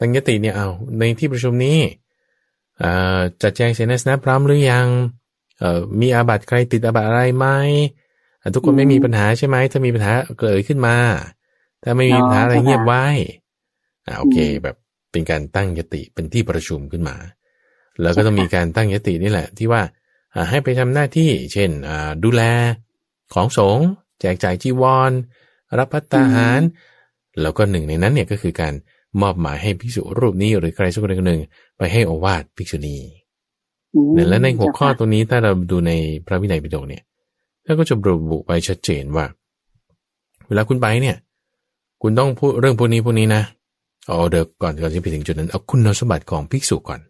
[0.00, 1.78] ตั้งยติเนี่ยเอาในที่ประชุมนี้
[3.42, 4.86] จัดแจงเสนาสนะพร้อมหรือยัง
[6.00, 7.46] มีอาบัติใครติดอาบัติอะไรไหม
[8.54, 10.96] ทุกคนไม่มีปัญหาใช่ไหมถ้ามีปัญหาเกิดขึ้นมา
[11.82, 13.06] ถ้าไม่มีปัญหาอะไรเงียบไว้
[14.06, 14.76] อ่าโอเคแบบ
[15.12, 17.16] เป็นการตั้งยติเป็นที่ประชุมขึ้นมา
[18.02, 19.82] แล้วก็ต้องมีการตั้งยตินี่แหละ ที่ว่า
[20.50, 21.70] ให้ไปทำหน้าที่ เช่น
[22.24, 22.42] ดูแล
[23.34, 23.86] ของสงฆ์
[24.20, 25.12] แจกจ่ายจีวร
[25.78, 26.60] รับพัตตาหาร
[27.40, 28.74] แล้วก็หนึ่งในนั้นเนี่ยก็คือการ
[29.20, 31.40] มอบหมายให้ภิกษุรูปนี้หรือใครสักคนหนึ่ง
[31.78, 32.96] ไปให้อวาดภิกษุณี
[34.14, 35.92] เนี่ยและในหัวข้อตรงนี้ถ้าเราดูใน
[36.26, 37.02] พระวินัยปิฎกเนี่ย
[37.64, 39.24] ท่านก็จะระบุไว้ชัดเจนว่า
[40.46, 41.16] เวลาคุณไปเนี่ย
[42.02, 43.42] คุณต้องพูดเรื่องพวกนี้พวกนี้นะ
[44.06, 47.00] เอาเดี๋ยวก่อนก่อนที่ไปถึงจุดนั้นเอาคุณสมบัติของภิกษุก่อน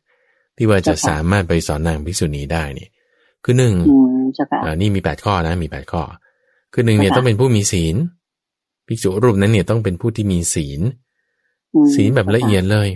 [0.58, 2.88] ที่ว่าจะสามารถไปสอนนางภิกษุณีได้นี่
[3.44, 3.74] คือหนึ่ง
[4.64, 6.02] อ่านี่มีแปดข้อนะ มีแปดข้อ
[6.72, 7.96] คือหนึ่งเนี่ยต้องเป็นผู้มีศีล
[8.86, 10.80] ภิกษุรูปนั้นเนี่ยต้องเป็นผู้ที่มีศีล
[11.94, 12.88] ศีลแบบละเอียดเลย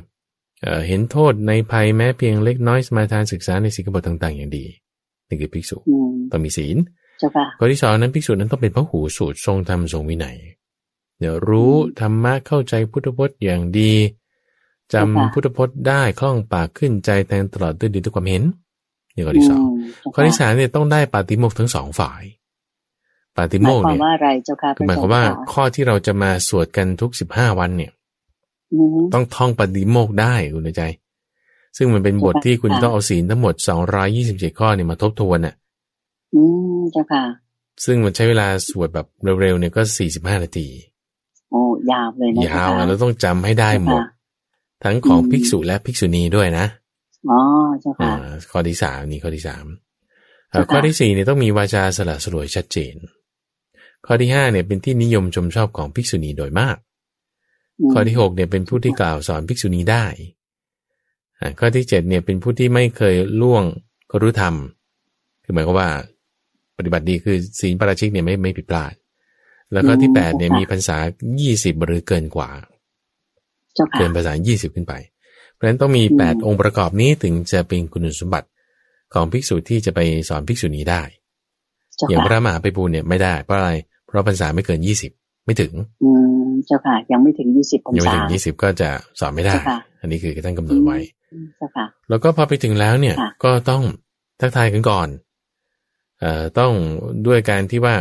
[0.62, 4.64] เอ่อเห็นโทษในภัยแม้เพียงเล็กน้อยสมาทานศึกษาในสิกขาบทต่างๆ อย่างดี
[5.28, 5.76] นี่คือภิกษุ
[6.30, 6.76] ต้องมีศีล
[7.58, 10.36] ข้อที่สองนั้นภิกษุนั้นต้องเป็นพระหูสูตรทรงธรรมทรงวินัย
[11.18, 13.92] เดี๋ยวรู้ธรรมะเข้าใจพุทธพจน์อย่างดี
[14.92, 18.42] จำพุทธพจน์ได้คล่องปากขึ้นใจแทงตลอดด้วยดีด้วยความเห็น
[19.14, 19.60] นี่ข้อที่สอง
[20.14, 22.22] ข้อที่สามเนี่ยต้องได้ปาติโมกทั้งสองฝ่าย
[23.36, 27.92] ปาติโมกหมายความเนี่ยว่าอะไรเจ้าค่ะคือหมายความว่าข้อที่เราจะมาสวดกันทุกสิบห้าวันเนี่ย
[28.72, 30.82] อืมต้องท่องปาติโมกข์ได้คุณใจ
[31.76, 35.54] ซึ่งมันเป็นบทที่คุณค่ะต้องเอาศีลทั้งหมดสองร้อยี่สิบเจ็ดข้อเนี่ยมาทบทวนน่ะ
[36.34, 36.42] อื
[36.78, 37.24] มเจ้าค่ะ
[37.84, 39.06] ซึ่งมันใช้เวลาสวดแบบ
[39.40, 40.68] เร็วๆเนี่ยก็สี่สิบห้านาที
[41.50, 44.21] โอ้ยาวเลยนะยาวเจ้อะค่ะเราต้องจำให้ได้หมดค่ะ
[44.84, 46.66] ทั้งของอืมภิกษุและภิกษุณีด้วยนะ
[47.30, 47.38] อ๋อ
[47.80, 49.66] เจ้าอ่าค่ะข้อที่สามนี่ข้อที่สาม
[50.50, 52.94] เอ่อค่ะข้อที่สี่เนี่ยต้องมีวาจาสละสลวยชัดเจน
[54.06, 56.76] ข้อที่ห้าเนี่ยเป็นที่นิยมชมชอบของภิกษุณีโดยมาก
[57.88, 60.04] มข้อที่หกเนี่ยเป็นผู้ที่กล่าวสอนภิกษุณีได้
[61.40, 63.64] อ่าข้อที่เจ็ดเนี่ยเป็นผู้ที่ไม่เคยล่วง
[64.10, 64.54] ครุธรรม
[65.44, 65.90] คือหมายความว่า
[66.76, 68.94] ปฏิบัติดีคือศีลปาราชิกเนี่ยไม่ไม่ผิดพลาด
[69.72, 70.96] แล้วก็ที่แปดเนี่ยมีพรรษา
[71.40, 72.50] ยี่สิบหรือเกินกว่า
[73.74, 74.94] เจ้าค่ะเกินภาษายี่สิบขึ้นไป
[75.52, 78.48] เพราะฉะนั้นต้องมีอืมแปดองค์ประกอบนี้ถึงจะเป็นคุณสมบัติ
[79.14, 81.02] ของภิกษุที่จะไปสอนภิกษุณีได้
[81.96, 83.70] เจ้าอย่างพค่ะระมหาไปบูลย์เนี่ยไม่ได้ เพราะอะไร
[84.06, 85.12] เพราะพรรษาไม่เกินยี่สิบ
[85.44, 86.10] ไม่ถึง อื
[86.46, 88.88] มเจ้าค่ะ ยังไม่ถึงยี่สิบพรรยังไม่ษาถึงยี่สิบก็จะ
[89.20, 90.98] สอนไม่ได้เจ้าค่ะอันนี้คือท่านกำหนดไว้
[91.32, 93.82] อืมเจ้าค่ะ แล้วก็พอไปถึงแล้วเนี่ยค่ะก็ต้อง
[94.40, 95.08] ทักทายกันก่อน
[96.20, 96.72] เอ่อต้อง
[97.26, 97.94] ด้วยการที่ว่า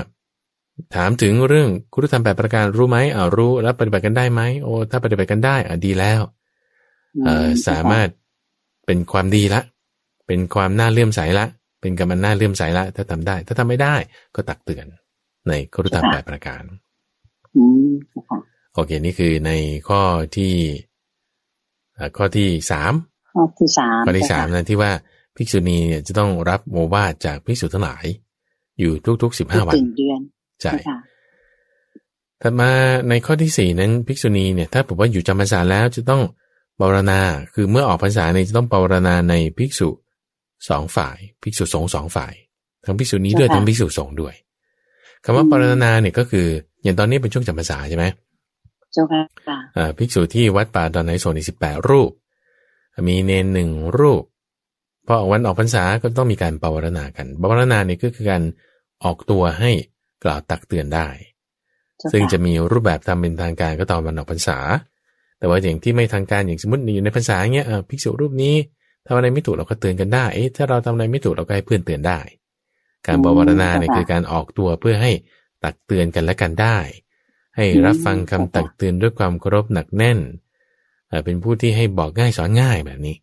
[0.95, 6.21] ถามถึงเรื่องคุณธรรมแปดประการรู้ไหมอ่ารู้แล้วปฏิบัติกันได้ไหมโอ้ถ้าปฏิบัติกันได้อ่าดีแล้ว
[7.25, 8.07] เอ่อสามารถ
[8.85, 9.61] เป็นความดีละ
[10.27, 11.45] เป็นความน่าเลื่อมใสละ
[11.81, 13.95] เป็นกรรมน่าเลื่อมใสละ ถ้าทำได้ ถ้าทำไม่ได้
[14.35, 14.85] ก็ตักเตือน
[15.47, 16.63] ในครุธรรมแปดประการ
[17.55, 18.39] อืมเจ้าค่ะ
[18.73, 19.51] โอเค นี่คือใน
[19.89, 20.01] ข้อ
[20.35, 20.53] ที่
[21.95, 22.93] เอ่อข้อที่สาม
[23.33, 24.91] ข้อที่สามข้อที่เจ้สามค่ะนะที่ว่า
[25.35, 28.05] ภิกษุณีเนี่ยจะต้องรับโมวาทจากภิกษุทั้งหลาย
[28.79, 30.19] อยู่ทุกๆสิบห้าวันถึงเดือน
[30.61, 30.97] ใช่เจ้าค่ะ
[32.41, 32.71] ถัดมา
[33.09, 36.21] ในข้อที่สี่นั้นภิกษุณีเนี่ยถ้าบอกว่าอยู่จำพรรษาแล้วจะต้อง
[36.79, 37.21] ปรณา
[37.53, 39.89] คือเมื่อออกพรรษาเนี่ยจะต้องปรณาในภิกษุ
[40.69, 42.33] สองฝ่าย ภิกษุสงฆ์สองฝ่าย
[42.85, 44.33] ทั้งภิกษุนี้ด้วยเจ้าค่ะทั้งภิกษุสงฆ์ด้วย
[45.23, 46.47] คำว่าอืมปรณาเนี่ยก็คือ
[46.83, 48.05] อย่างตอนนี้เป็นช่วงจำพรรษาใช่ไหม
[48.93, 49.21] เจ้าค่ะ
[49.77, 52.11] อ่าภิกษุที่วัดป่าดอนไหนโซนอีสิบแปดรูป
[53.07, 53.69] มีเนนหนึ่ง
[53.99, 54.23] รูป
[55.07, 58.43] พอวันออกพรรษาก็ต้องมีการปวารณากันปวารณาเนี่ยก็คือการ
[59.03, 59.71] ออกตัวให้
[60.23, 61.07] กล่าวตักเตือนได้
[61.97, 64.57] เจ้าซึ่งค่ะจะมีรูปแบบทำเป็นทางการก็ตอนวันออกพรรษา
[65.39, 68.55] แต่ว่าอย่างที่ไม่ทางการอย่างสมมติอยู่ในพรรษาเงี้ยเอ่อภิกษุรูปนี้
[69.07, 72.19] ทำอะไรไม่ถูกเราก็เตือนกันได้เอ๊ะถ้าเราทำอะไรไม่ถูกเราก็ให้เพื่อนเตือนได้
[73.07, 75.11] การบวรณาเนี่ยคือการออกตัวเพื่อให้
[75.63, 76.77] ตักเตือนกันและกันได้
[77.55, 80.19] ให้รับฟังคำตักเตือนด้วยความเคารพหนักแน่น
[81.09, 83.15] เอ่อเป็นผู้ที่ให้บอกง่ายสอนง่ายแบบนี้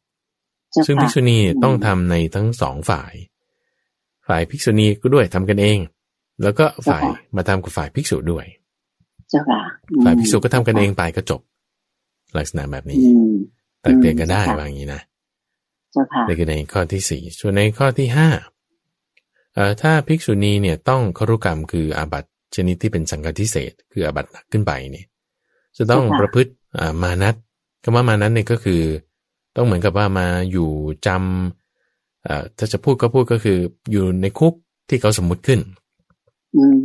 [0.71, 3.13] เจ้าซึ่งค่ะภิกษุณีเนี่ยอืมต้องทำในทั้งสองฝ่าย
[4.29, 5.79] ฝ่ายภิกษุณีก็ด้วยทำกันเอง
[6.43, 7.05] แล้วก็ฝ่าย
[7.37, 8.47] มาทำกับฝ่ายภิกษุด้วย
[9.31, 11.41] เจ้าค่ะอืมฝ่ายภิกษุก็ทำกันเองไปก็จบ
[12.39, 13.35] ลักษณะแบบนี้อืม
[13.85, 15.03] ตักเตือนกันได้อืมว่าอย่างนี้นะ
[15.93, 18.29] เจ้าค่ะนี่คือในข้อที่สี่ส่วนในข้อที่ห้า
[19.55, 25.07] เอ่อถ้าภิกษุณีเนี่ยต้องครุกรรมคืออาบัติชนิดที่เป็นสังฆทิเศษ คืออาบัติหนักขึ้นไปเนี่ย
[25.77, 27.35] จะต้องประพฤติอ่ามานัต
[27.83, 28.83] คำว่ามานัตเนี่ยก็คือ
[29.57, 30.71] ต้องเหมือนกับว่ามาอยู่
[31.07, 33.59] จำเอ่อถ้าจะพูดก็พูดก็คือ
[33.91, 34.55] อยู่ในคุก
[34.89, 35.88] ที่เขาสมมุติขึ้นอื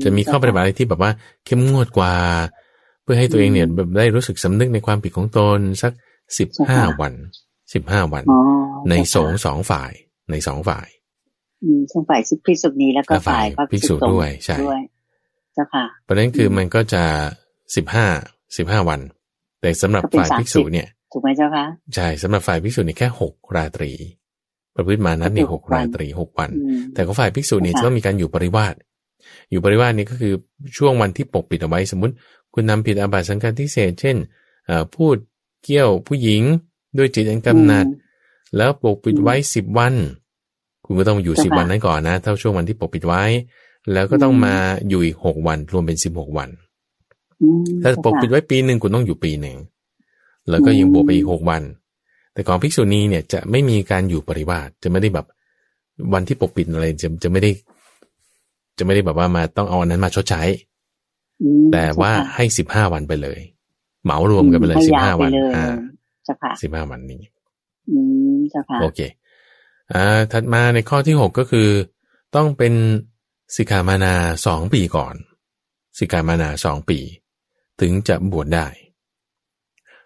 [0.03, 1.11] จะมีข้อปฏิบัติอะไรที่แบบว่า
[1.45, 2.13] เข้มงวดกว่า
[3.03, 5.91] เพื่อให้ตัวเองเนี่ยแบบได้รู้สึกสำนึกในความผิดของตนสัก
[6.39, 7.13] สิบห้าวัน
[7.73, 8.39] สิบห้าวันอ๋อ
[8.89, 9.91] ในสเจ้างค่ะฆ์สองฝ่าย
[10.31, 10.87] ในสองฝ่าย
[11.63, 14.81] อืมทั้งฝ่ายภิกษุณีแล้วก็และฝ่าฝ่ายยพระภิกษุสงฆ์ด้วยใช่ด้วย
[15.53, 17.03] เจ้าค่ะเพราะฉะนั้นคืออมมันก็จะ
[17.75, 18.05] สิบห้า
[18.57, 18.99] สิบห้าวัน
[19.61, 23.91] แต่สำหรับก็เป็นฝ่ายภิกษุ30เนี่ยถูกไหมเจ้าค่ะใช่สำหรับฝ่ายภิกษุเนี่ยแค่หกราตรี
[24.75, 28.75] ประพฤติมานั้นเนี่ยก็หคืกอหกวันราตรีหกวันอืมแต่ของฝ่ายภิกษุเนี่ยค่ะจะต้องมีการอยู่ปริวาส
[29.51, 30.33] อยู่ปริวาสนี่ก็คือ
[30.77, 32.13] ช่วงวันที่ปกปิดเอาไว้สมมติ
[32.53, 34.15] คุณนำผิดอาบัติสังฆทิเศษเช่น
[34.65, 35.15] เอ่อพูด
[35.63, 36.41] เกี่ยวผู้หญิง
[36.97, 38.01] ด้วยจิตอันกำหนัดอืม
[38.57, 39.93] แล้วปกปิดไว้สิบวัน
[40.85, 43.23] คุณก็ต้องอยู่เจ้าสิบค่ะวันนั้นก่อนนะ เท่าช่วงวันที่ปกปิดไว้
[43.93, 44.55] แล้วก็ต้องอืมมา
[44.89, 46.49] อยู่อีกหกวัน รวมเป็นสิบหกวัน
[47.41, 49.57] อืมถ้าเจ้าปกปิดค่ะไว้ปีหนึ่งคุณต้องอยู่ปีหนึ่ง
[50.49, 51.61] แล้วก็ยังอืมบวกไปอีกหกวัน
[52.33, 55.27] แต่ของภิกษุณีเนี่ยจะไม่มีการอยู่ปริวาสจะไม่ได้แบบ
[56.13, 57.51] วันที่ปกปิดอะไรจะจะไม่ได้
[58.77, 60.41] จะไม่ได้แบบว่ามาต้องเอาอันนั้นมาชดใช้
[61.41, 63.39] อืมแต่ว่าเจ้ค่ะให้สิบห้าวันไปเลย
[64.03, 65.65] เหมารวมกันไปเลยให้สิบยาห้าไปวันเลยอ่า
[66.25, 67.21] เจ้าค่ะสิบห้าวันนี้
[67.91, 67.99] อื
[68.33, 68.99] มเจ้าค่ะโอเค
[69.93, 71.69] อ่าถัดมาในข้อที่หกก็คือ
[72.35, 72.73] ต้องเป็น
[73.55, 74.13] สิกขามานา
[74.45, 75.15] สองปีก่อน
[75.99, 76.99] สิกขามานาสองปี
[77.81, 78.67] ถึงจะบวชได้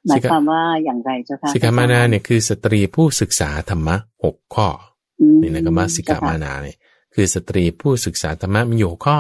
[0.07, 4.67] หมายความว่าอย่างไรเจ้าค่ะสิกขามานาเนี่ยคือสตรีผู้ศึกษาธรรมะหกข้อ
[5.21, 6.77] อืมนี่นะคำว่าสิกขามานาเนี่ย
[7.19, 9.17] คือสตรีผู้ศึกษาธรรมะมีอยู่หกข้อ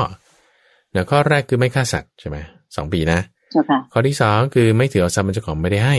[0.93, 2.37] แล้วข้อแรกคือไม่ฆ่าสัตว์ใช่ไหม
[2.75, 3.19] สองปีนะ
[3.51, 5.97] เจ้าค่ะข้อที่สองคือไม่ถือเอาทรัพย์มันเจ้าของไม่ได้ให้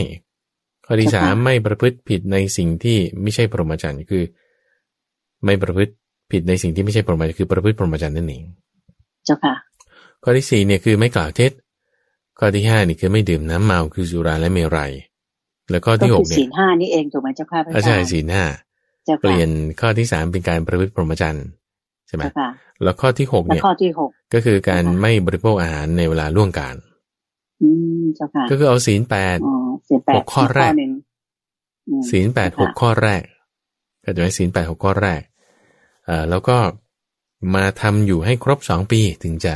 [0.85, 4.23] ข้อที่เจ้าสามค่ะไม่ประพฤติผิดในสิ่งที่ไม่ใช่พรหมจรรย์คือ
[5.45, 5.93] ไม่ประพฤติ
[6.31, 8.43] ผิดในสิ่งที่ไม่ใช่พรหมจรรย์คือประพฤติพรหมจรรย์นั่นเอง
[9.25, 9.53] เจ้าค่ะ
[10.23, 11.51] ข้อที่สี่เนี่ยคือไม่กล่าวเท็จ
[12.39, 14.91] ข้อที่ห้านี่คือไม่ดื่มน้ำเมาคือสุราและเมรัย
[15.69, 18.45] แล้วข้อที่หกเนี่ยศีลห้านี่เองถูกไหมเจ้าค่ะพระอาจารย์ใช่ศีลห้า
[19.21, 21.45] เปลี่ยนข้อที่สามเป็นการประพฤติพรหมจรรย์
[22.09, 22.23] ใช่ไหม
[22.83, 26.75] แล้วข้อที่หกเนี่ยข้อที่หกก็คือการไม่บริโภคอาหารในเวลาล่วงการ
[27.61, 27.69] อื
[28.01, 29.37] มเจ้าค่ะก็คือเอาศีลแปด
[30.15, 30.73] หกข้อแรก
[32.09, 33.21] ศีลแปดหกข้อแรก
[34.03, 35.21] ก็จะไห้ศีลแปดหกข้อแรก
[36.09, 36.57] อ่าแล้วก็
[37.55, 39.53] มาทำอยู่ให้ครบสองปีถึงจะ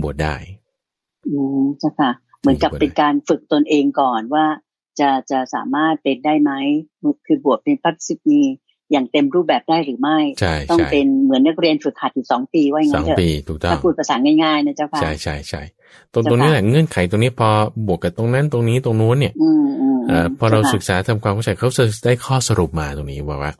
[0.00, 0.34] บวชได้
[1.28, 4.46] อืมเจ้าค่ะ เหมือนกับเป็นการฝึกตนเองก่อนว่า
[5.00, 6.52] จะจะสามารถเป็นได้ไหม
[7.26, 8.42] คือบวชเป็นพัฒสินี
[8.92, 10.18] อย่างเต็มรูปแบบได้หรือไม่
[10.70, 15.62] ต้องเป็นเหมือนนักเรียนฝึกหัดอยู่สองปีว่าอย่างนั้นเถอะสองปีถูกต้องถ้าพูดภาษาง่ายๆนะเจ้าค่ะใช่ใช่ใช่
[16.12, 17.48] ตรงตรงนี้แหละเงื่อนไขตรงนี้พอ
[17.86, 19.32] บวกกับตรงนั้นตรงนี้ตรงนู้นเนี่ย
[20.38, 23.52] พอเราศึกษาทำความเข้าใจเขาจะได้ข้อสรุปมาตรงนี้ว่าว่า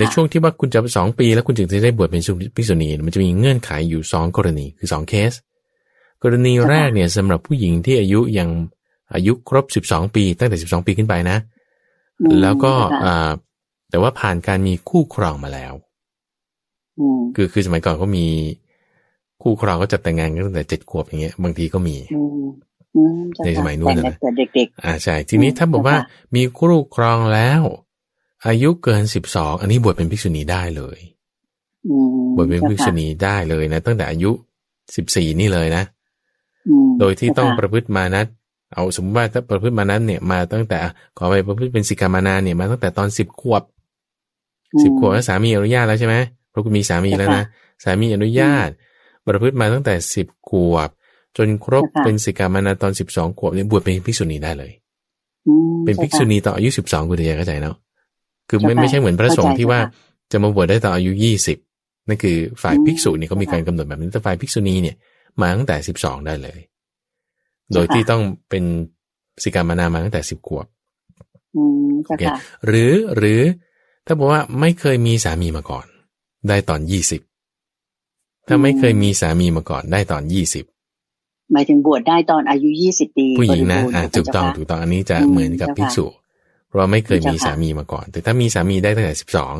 [0.00, 2.22] ในช่วงที่ว่าคุณจะสองปี แล้วคุณจึงจะได้บวชเป็น
[2.56, 5.32] ภิกษุณีมันจะมีเงื่อนไขอยู่สองกรณีคือสองเคส
[6.22, 8.48] กรณีแรกเนี่ยสำหรับผู้หญิงที่อายุยัง
[9.14, 11.38] อายุครบสิบสองปี ตั้งแต่สิบสองปีขึ้นไปนะ
[12.42, 12.72] แล้วก็
[13.04, 13.30] อ่า
[13.90, 15.74] แต่ว่าผ่านการมีคู่ครองมาแล้ว
[17.36, 18.26] คือคือสมัยก่อนเขามี
[19.42, 21.96] คู่ครองก็จะแต่งงานกันตั้งแต่เจ็ดขวบอย่างเงี้ย บางทีก็มี
[23.44, 24.14] ในสมัยนู้นนะ
[24.54, 25.96] เด็กๆอ่าใช่ ทีนี้ถ้าบอกว่า
[26.34, 27.62] มีคู่ครองแล้ว
[28.46, 30.98] อายุเกินสิบสองอันนี้บวชเป็นภิกษุณีได้เลย
[32.36, 34.30] บวชเป็นภิกษุณีได้เลยนะ ตั้งแต่อายุ
[34.96, 35.84] สิบสี่นี่เลยนะ
[37.00, 38.26] โดยที่ต้องประพฤติมานัด
[38.74, 40.78] เอาสมมติว่าถ้าประพฤติมานั้นเนี่ยมาตั้งแต่
[41.18, 43.62] ขอไปประพฤติเป็นสิกขามานาเนี่ยมาตั้งแต่ตอนสิบขวบ
[44.82, 46.16] สิบขวบแล้วสามีอนุญาตแล้วใช่ไหม
[46.50, 47.44] เพราะคุณมีสามีแล้วนะ
[47.84, 48.68] สามีอนุญาต
[49.26, 50.88] ประพฤติมาตั้งแต่สิบขวบ
[51.36, 54.72] จนครบเป็นสิกขามานาตอนสิบสองขวบเนี่ยบวชเป็นภิกษุณีได้เลย
[55.84, 57.76] เป็นภิกษุณีต่ออายุสิบสองคุณจะเข้าใจเนาะ
[58.48, 59.80] คือไม่ไม่ใช่เหมือนพระสงฆ์ที่ว่า
[60.32, 61.58] จะมาบวชได้ต่ออายุยี่สิบ
[62.08, 64.96] นั่นคือฝ่ายภิกษุนี่เขามีการกำหนดแบบนี้แต่ฝ่ายภิกษุณีเนี่ย
[65.40, 66.58] มาตั้งแต่สิบสองได้เลย
[67.72, 68.64] โดยที่ต้องเป็น
[69.42, 70.66] สิกามานามาตั้งแต่สิบขวบ
[72.06, 72.22] โอเค
[72.66, 73.40] หรือหรือ
[74.06, 75.86] ถ้าบอกว่าไม่เคยมีสามีมาก่อน
[76.48, 77.20] ได้ตอนยี่สิบ
[78.46, 80.64] ถ้าไม่เคยมีสามีมาก่อนได้ตอนยี่สิบ
[81.52, 86.06] หมายถึงบวชได้ตอนอายุยี่สิบปีผู้หญิงนะอ่าถูกต้องถูกต้องอันนี้จะเหมือนกับภิกษุ
[86.68, 89.54] เพราะไม่เคยมีสามีมาก่อน แต่ถ้ามีสามีได้ตั้งแต่สิบสอง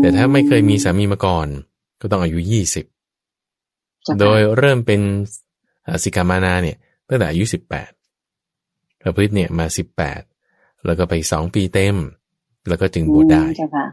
[0.00, 1.46] แต่ถ้าไม่เคยมีสามีมาก่อน
[2.00, 2.84] ก็ต้องอายุยี่สิบ
[4.20, 5.00] โดยเริ่มเป็น
[6.02, 6.76] สิกามานาเนี่ย
[7.08, 7.90] ตั้งแต่อายุสิบแปด
[9.02, 10.20] ประพฤติเนี่ยมาสิบแปด
[10.84, 11.96] แล้วก็ไปสองปีเต็ม
[12.68, 13.86] แล้วก็จึงบวชได้เจ้าค่ะ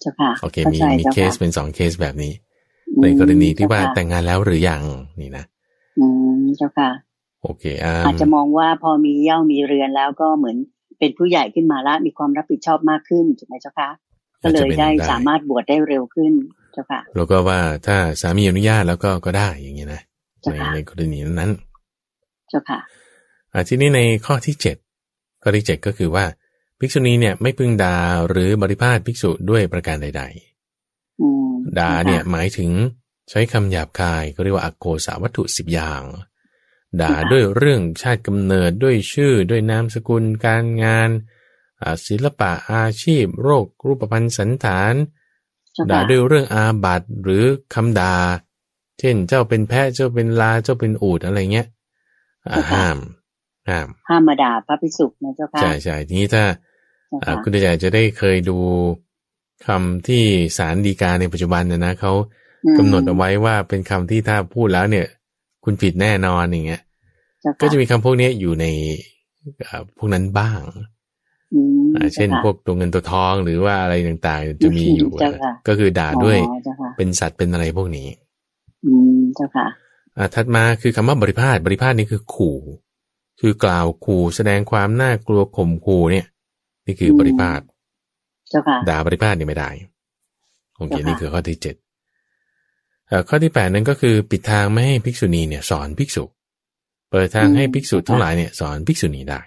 [0.00, 2.32] เจ้าค่ะโอเคมีมีเคสเป็นสองเคสแบบนี้
[3.02, 4.82] ในกรณีที่ว่าแต่งงานแล้วหรือยัง
[5.20, 5.44] นี่นะ
[5.98, 6.06] อื
[6.40, 6.90] มเจ้าค่ะ
[7.42, 7.64] โอเค
[8.04, 10.56] อาจจะมองว่าพอมีเย่ามีเรือนแล้วก็เหมือน
[10.98, 13.88] เป็นผู้ใหญ่ขึ้นมาแล้วมีความรับผิดชอบมากขึ้นถูกไหมเจ้าค่ะ
[14.42, 16.32] ก็เลยได้สามารถบวชได้เร็วขึ้น
[16.72, 20.02] เจ้าค่ะแล้วก็ว่าถ้าสามีอนุญาตแล้วก็ก็ได้อย่างนี้นะ
[20.42, 21.50] ในในกรณีนั้น
[22.52, 22.80] จ้าค่ะ
[23.68, 24.76] ทีนี้ในข้อที่เจ็ด
[25.42, 26.24] ข้อที่เจ็ดก็คือว่า
[26.78, 30.22] ภิกษุณีเนี่ยไม่พึงด่าหรือบริพาทภิกษุด้วยประการใด
[31.00, 32.70] ๆด่าเนี่ยหมายถึง
[33.30, 36.02] ใช้คำหยาบคายก็เรียกว่าอโกสาวัตถุสิบอย่าง
[37.00, 41.10] ด่าด้วยเรื่องชาติกำเนิดด้วยชื่อด้วยนามสกุลการงาน
[42.06, 44.94] ศิลปะอาชีพ โรครูปพันธ์สันฐาน
[45.90, 48.16] ด่าด้วยเรื่องอาบัตหรือคำด่า
[48.98, 51.68] เช่นเจ้าเป็นแพะเจ้าเป็นลาเจ้าเป็นอูดอะไรเงี้ย
[52.72, 52.98] ห้าม
[53.68, 56.44] ห้ามห้ามมาด่าพระภิกษุนะเจ้าค่ะใช่ใช่ทีนี้ถ้า
[57.42, 58.58] คุณใจจะได้เคยดู
[59.66, 60.22] คำที่
[60.56, 62.12] สารดีกาในปัจจุบันนะนะเขา
[62.78, 65.06] กำหนดเอาไว้ว่าเป็นคำที่ถ้าพูดแล้วเนี่ย
[65.64, 66.82] คุณผิดแน่นอนอย่างเงี้ย
[67.60, 68.66] ก็จะมีคำพวกนี้อยู่ใน
[69.96, 70.60] พวกนั้นบ้าง
[72.14, 75.10] เช่นพวกตัวเงินตัวทองหรือว่าอะไรต่างๆ จะมีอยู่
[75.68, 76.38] ก็คือด่าด้วย
[76.96, 78.08] เป็นสัตว์เป็นอะไรพวกนี้
[78.86, 79.66] อืมเจ้าค่ะ
[80.34, 82.58] ถัดมาคือคำว่าบริพาทบริพาทนี่คือขู่
[83.40, 86.26] คือกล่าวขู่แสดงความน่ากลัวข่มขู่เนี่ย
[86.86, 87.60] นี่คือบริพาท
[88.88, 89.70] ด่าบริพาทนี่ไม่ได้
[90.76, 91.76] โอเคนี่คือข้อที่เจ็ด
[93.28, 96.24] ข้อที่แปดนั้นก็คือปิดทางไม่ให้ภิกษุณีเนี่ย สอนภิกษุ
[97.10, 99.40] เปิดทางให้ภิกษุทั้งหลายเนี่ย สอนภิกษุณีได้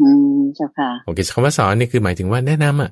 [0.00, 2.90] อืมเจ้าค่ะโอเคคำว่าสอนนี่คือหมายถึงว่าแนะนำอะ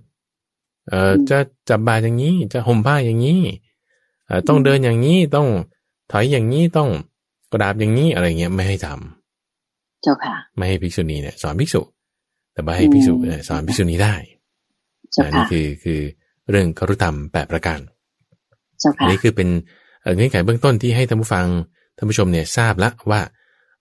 [0.88, 3.40] เอ่อจะจับบาอย่างนี้ จะห่มผ้าอย่างนี้
[4.26, 5.48] เอ่อต้องเดินอย่างนี้ต้อง
[6.12, 6.90] ถอยอย่างนี้ต้อง
[7.52, 9.17] กระดาบอย่างนี้อะไรเงี้ยไม่ให้ทำ
[10.02, 11.82] เจ้าค่ะ ไม่ให้ภิกษุณีเนี่ยสอนภิกษุ
[12.52, 13.14] แต่ไม่ให้ภิกษุ
[13.48, 14.14] สอนภิกษุณีได้
[15.24, 16.00] อันนี้คือคือ
[16.50, 17.80] เรื่องครุธรรมแปดประการ
[19.00, 19.48] อันนี้คือเป็น
[20.16, 21.46] เงื่อนไขเบื้องต้นที่ให้ท่านผู้ฟัง
[21.96, 23.20] ท่านผู้ชมเนี่ยทราบแล้วว่า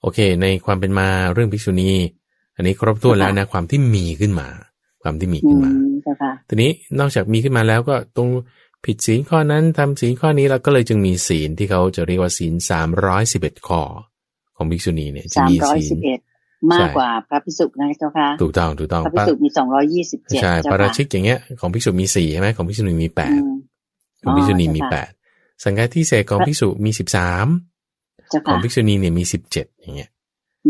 [0.01, 1.91] โอเค ในความเป็นมาเรื่องภิกษุณี
[2.55, 4.47] อันนี้ครบถ้วนแล้วนะความที่มีขึ้นมา
[5.03, 5.71] ความที่มีขึ้นมา
[6.49, 8.29] ทีนี้นอกจากมีขึ้นมาแล้วก็ตรง
[8.85, 13.81] ผิดศีลข้อนั้นทำศีลข้อนี้แล้วก็เลยจึงมีศีลที่เขาจะเรียกว่าศีลสามร้อยสิบเอ็ดข้อ
[14.57, 16.19] ของภิกษุณีเนี่ยจะสามมีร้อยศีลสิบเอ็ด
[16.73, 23.49] มากกว่าพระพิสุนะเจ้าค่ะถูกต้องถูกต้องพระพิสุมีสองร้อยยี่สิบเจ็ดใช่เจ้าปาราค่ะชิกอย่างเงี้ยของภิกษุมีสี่ใช่ไหมของภิกษุณีมีแปอืดม
[24.23, 25.09] ของภิกษุณีมีอ๋อแปด
[25.63, 27.47] สังฆาทิเศษของภิกษุมีสิบสาม
[28.29, 30.09] เจ้าของค่ะภิกษุณีเนี่ยมีสิบเจ็ดอย่างเงี้ย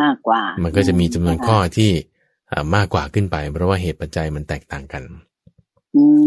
[0.02, 1.92] มากกว่า มัมันก็จะมีจำนวนข้อที่
[2.52, 5.04] อ่ามากกว่าขึ้นไป เพราะว่าเหตุปัจจัยมันแตกต่างกัน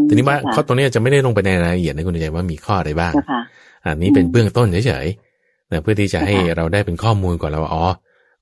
[0.09, 3.41] ทีนี้ว่าข้อตรงนี้จะไม่ได้ลงไปในรายละเอียดนะคุณใจว่ามีข้ออะไรบ้างเจ้าค่ะ
[3.85, 5.30] อันนี้เป็นอืมเบื้องต้นเฉยๆ
[5.71, 7.85] นะเพื่อที่จะให้ค่ะเราได้เป็นข้อมูลก่อนแล้วว่าอ๋อ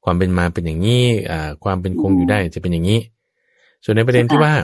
[0.04, 3.00] ความเป็นมาเป็นอย่างนี้อ่าความเป็นคงอืมอยู่ได้จะเป็นอย่างนี้
[3.84, 4.54] ส่วนในประเด็นค่ะที่ว่า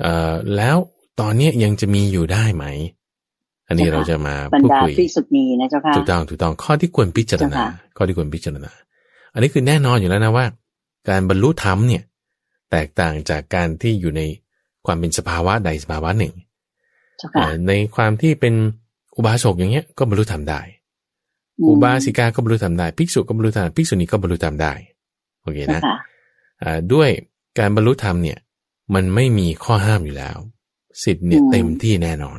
[0.00, 0.76] เอ่อแล้ว
[1.20, 2.64] ตอนเนี้ยยังจะมีอยู่ได้ไหม
[3.68, 8.72] อันนี้ค่ะเราจะมาบรรพูดดาคุยพิสุนีนะเจ้าค่ะถูกต้องถูกต้องข้อที่ควรพิจารณาเจ้าค่ะข้อที่ควรพิจารณา
[9.32, 10.46] อันนี้คือแน่นอนอยู่แล้วนะว่า
[11.08, 12.02] การบรรลุธรรมเนี่ย
[12.70, 14.22] แตกต่างจากการที่อยู่ใน
[14.86, 16.34] ความเป็นสภาวะใดสภาวะหนึ่ง
[17.18, 18.54] เจ้าค่ะอ่าในความที่เป็น
[19.16, 20.79] อุบาสกอย่างเงี้ยก็บรรลุธรรมได้ม
[21.68, 24.72] อุบาสิกาก็บรรลุธรรมได้ภิกษุก็บรรลุธรรมได้ภิกษุณีก็บรรลุธรรมได้
[25.42, 25.96] โอเคเจ้านะค่ะ
[26.62, 27.08] อ่าด้วย
[27.58, 28.38] การบรรลุธรรมเนี่ย
[28.94, 30.36] มันไม่มีข้อห้ามอยู่แล้ว
[31.04, 32.38] สิทธิ์เนี่ยอืมเต็มที่แน่นอน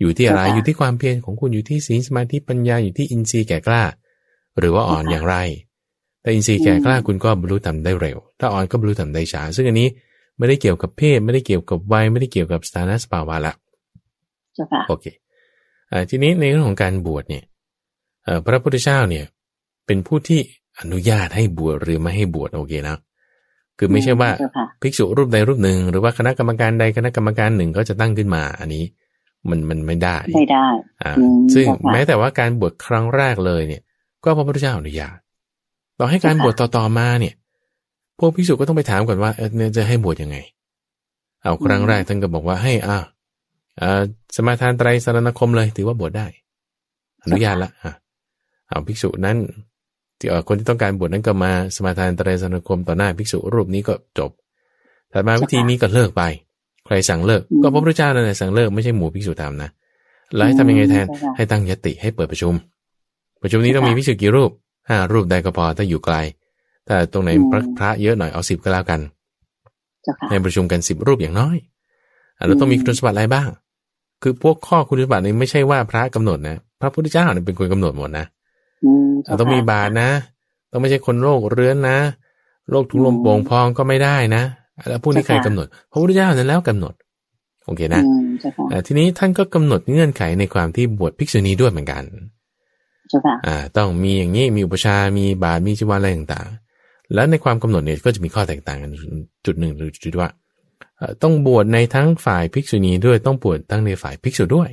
[0.00, 3.82] อยู่ที่อะไรเจ้าค่ะอยู่ที่ความเพียรของคุณอยู่ที่ศีลสมาธิปัญญาอยู่ที่อินทรีย์แก่กล้า
[4.58, 5.36] หรือว่าอ่อนเจ้าค่ะอย่างไร
[6.22, 9.88] แต่อินทรีย์แก่กล้าอืมคุณก็บรรลุธรรมได้เร็ว ถ้าอ่อนก็บรรลุธรรมได้ช้า ซึ่งอันนี้
[10.38, 13.52] ไม่ได้เกี่ยวกับเพศ ไม่ได้เกี่ยวกับวัยไม่ได้เกี่ยวกับสถานะสภาวะละ
[14.54, 15.06] เจ้าค่ะโอเค
[15.90, 17.49] อ่าทีนี้ในเรื่องของการบวชเนี่ยเอ่อ
[18.46, 19.24] พระพุทธเจ้าเนี่ย
[19.86, 20.40] เป็นผู้ที่
[20.80, 22.96] อนุญาตให้บวชหรือไม่ให้บวชโอเคนะ
[23.78, 28.84] คือไม่ใช่ว่าเจ้าค่ะภิกษุรูปใดรูปหนึ่ง หรือว่าคณะกรรมการใดคณะกรรมการหนึ่งก็จะตั้งขึ้นมาอันนี้
[29.48, 30.66] มันมันไม่ได้ไม่ได้
[31.02, 33.82] อ่าอืมซึ่งเจ้าค่ะแม้แต่ว่าการบวชครั้งแรกเลยเนี่ย
[34.24, 35.16] ก็พระพุทธเจ้าอนุญาต
[35.98, 37.34] ต่อให้การเจ้าค่ะบวชต่อๆมาเนี่ย
[38.18, 40.36] พวกภิกษุก็ต้องไปถามก่อนว่าเออเนี่ยจะให้บวชยังไง
[41.42, 42.98] เอาครั้งแรกท่านก็บอกว่าให้อ่า
[43.80, 44.00] อ่า
[44.36, 46.26] สมาทานไตรสรณคมเลยถือว่าบวชได้
[47.24, 47.92] อนุญาตละอะ
[48.70, 49.36] เอาภิกษุนั้น
[50.18, 54.30] ที่เอ่อคนที่ต้องการบวชนั้นก็มาสมาทานไตรสรณคมต่อหน้าภิกษุรูปนี้ก็จบ
[55.12, 56.22] ถัดมาวิธีนี้ก็เลิกไป
[56.86, 59.70] ใครสั่งเลิกอืมก็พระพุทธเจ้านั่นแหละสั่งเลิกไม่ใช่หมู่ภิกษุทำนะ
[60.34, 62.54] แล้วให้ทำยังไงแทนอืมเจ้าค่ะให้ตั้งยติให้เปิดประชุม
[63.42, 64.50] ประชุมนี้ต้องมีค่ะภิกษุกี่รูป
[64.88, 66.16] ห้ารูปใดก็พอถ้าอยู่ไกล
[66.86, 69.00] แต่ตรงไหนอืมพระพระเยอะหน่อยเอาสิบก็แล้วกัน
[70.02, 71.56] เจ้าค่ะให้ประชุมกันสิบรูปอย่างน้อย
[72.38, 73.48] อะเราต้องมีอืมคุณสมบัติอะไรบ้าง
[74.22, 78.39] คือพวกข้อคุณสมบัตินี้ไม่ใช่ว่าพระกำหนดนะ พระพุทธเจ้าเนี่ยเป็นคนกำหนดหมดนะอืมอะ
[79.40, 80.10] ต้องมีบาทนะ
[80.70, 81.98] ต้องไม่ใช่คนโรคเรื้อนนะ
[82.70, 84.42] โรคทุกลมโป่งพองก็ไม่ได้นะ
[84.76, 86.94] อะแล้วพวกนี้ใครกำหนด พระพุทธเจ้านั้นแล้วกำหนด
[87.66, 92.04] โอเคนะอืมเจ้าค่ะอะทีนี้ท่านก็กำหนดเงื่อนไขในความที่บวชภิกษุณีด้วยเหมือนกัน
[93.08, 98.90] เจ้าค่ะอ่า ต้องมีอย่างนี้มีอุปชฌาย์มีบาทมีจีวรอะไรต่างๆ แล้วในความกำหนดเนี่ยก็จะมีข้อแตกต่างกัน
[99.46, 100.30] จุดหนึ่งหรือจุดที่ว่า
[100.98, 104.70] เอ่อต้องบวชในทั้งฝ่ายภิกษุณีด้วยต้องบวชทั้งในฝ่ายภิกษุด้วย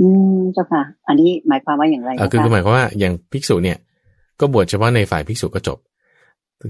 [0.00, 0.06] อื
[0.36, 3.78] มเจ้าค่ะ อันนี้หมายความว่าอย่างไรอ่าเจ้าคือคือหค่ะมายความว่าอย่างภิกษุเนี่ย
[4.40, 5.78] ก็บวชเฉพาะในฝ่ายภิกษุก็จบ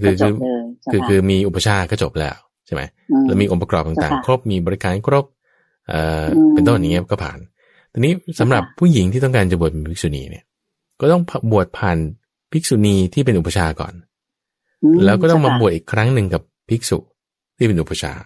[0.03, 2.37] คืก็อจคืบเลยเจ้าคือค่ะคือมีอุปชฌาย์ก็จบแล้ว
[2.67, 5.25] ใช่ไหมมแล้วมีองค์ประกอบต่างเจ้าค่ะๆครบมีบริการครบ
[5.89, 7.39] เอ่ออมเป็นต้นอย่างเงี้ยก็ผ่าน
[7.93, 10.45] ทีนี้สำหรับเจ้าค่ะผู้หญิงที่ต้องการจะบวชเป็นภิกษุณีเนี่ย
[11.01, 11.99] ก็ต้องบวชผ่าน
[12.53, 13.95] ภิกษุณีที่เป็นอุปชฌาย์ก่อน
[14.83, 16.99] อืมแล้วก็ต้องมาเจ้ค่ะบวชอีกครั้งหนึ่งกับภิกษุ
[17.59, 18.23] ที่เป็นอุปชฌาย์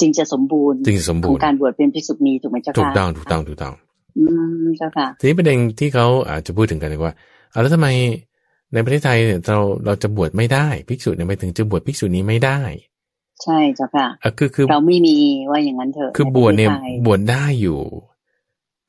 [0.00, 3.74] จึงจะสมบูรณ์จึงจะสมขบูองรณ์การบวชเป็นภิกษุณีถูกไหมเจ้าค่ะถูกต้องถูกต้องถูกต้อง
[4.18, 4.24] อื
[4.62, 7.14] มเจ้าค่ะทีนี้ประเด็นที่เขาอาจจะพูดถึงกันว่า
[7.50, 7.88] เอาแล้วทำไม
[8.72, 12.58] ในประเทศไทยเนี่ยเราเราจะบวชไม่ได้ภิกษุเนี่ยไปถึงจะบวชภิกษุนี้ไม่ได้
[13.42, 15.16] ใช่เจ้าค่ะอะคือคือเราไม่มี
[15.50, 17.80] ว่าอย่างนั้นเถอะคือบวชเนี่ยใประทศไทบวชได้อยู่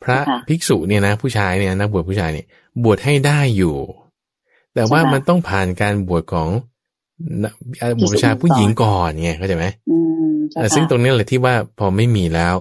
[0.03, 2.45] พระค่ะภิกษุเนี่ยนะ ผู้ชายเนี่ยนักบวชผู้ชายเนี่ย
[2.83, 3.77] บวชให้ได้อยู่
[4.75, 6.49] แต่ว่าใช่ค่ะมันต้องผ่านการบวชของ
[7.43, 9.97] นะอะภิบุกษุชายผู้หญิงก่อนก่อนไงเข้าใจไหมอื
[10.31, 12.55] มเจ้าอะค่ะซึ่งตรงนี้แหละที่ว่าพอไม่มีแล้ว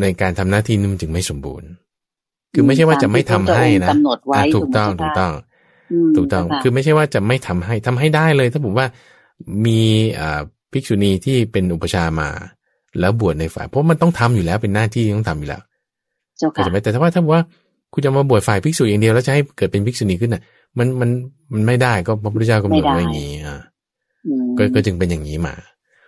[0.00, 1.68] ในการทำหน้าที่นี่มันจึงไม่สมบูรณ์
[2.54, 8.86] คือไม่ใช่ว่าจะไม่ทำให้นะตามที่พระเจ้าองค์กำหนดไว้อะถูกต้องถูถูกกไหมต้องมถูกต้องเจ้าค่ะคือไม่ใช่ว่าจะไม่ทำให้ทำให้ได้เลย ถ้าผมว่า
[9.66, 9.80] มี
[10.20, 10.40] อ่า
[10.72, 12.28] ภิกษุณีที่เป็นอุปชฌาย์มา
[13.00, 15.60] แล้วบวชในฝ่าย เพราะมันต้องทำอยู่แล้วเป็นหน้าที่ที่ต้องทำอยู่แล้ว
[16.38, 17.42] เจ้าเข้าค่ะใจไหมแต่ถ้าว่าถ้าว่า
[17.92, 20.42] คุณจะมาบวชฝ่ายภิกษุอย่างเดียวแล้วจะให้เกิดเป็นภิกษุณีขึ้นน่ะ
[20.78, 21.10] มันมัน
[21.52, 23.56] มันไม่ได้ก็พระพุทธเจ้ากำหนดไว้อย่างนี้อ่า
[24.26, 25.54] อืมก็ก็จึงเป็นอย่างนี้มา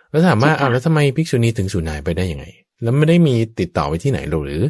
[0.09, 2.45] แล้วถามว่าใช่ค่ะอ้าวแล้วทำไมภิกษุณีถึงสูญหายไปได้ยังไง
[2.81, 4.63] แล้วไม่ได้มีติดต่อไว้ที่ไหนหรือ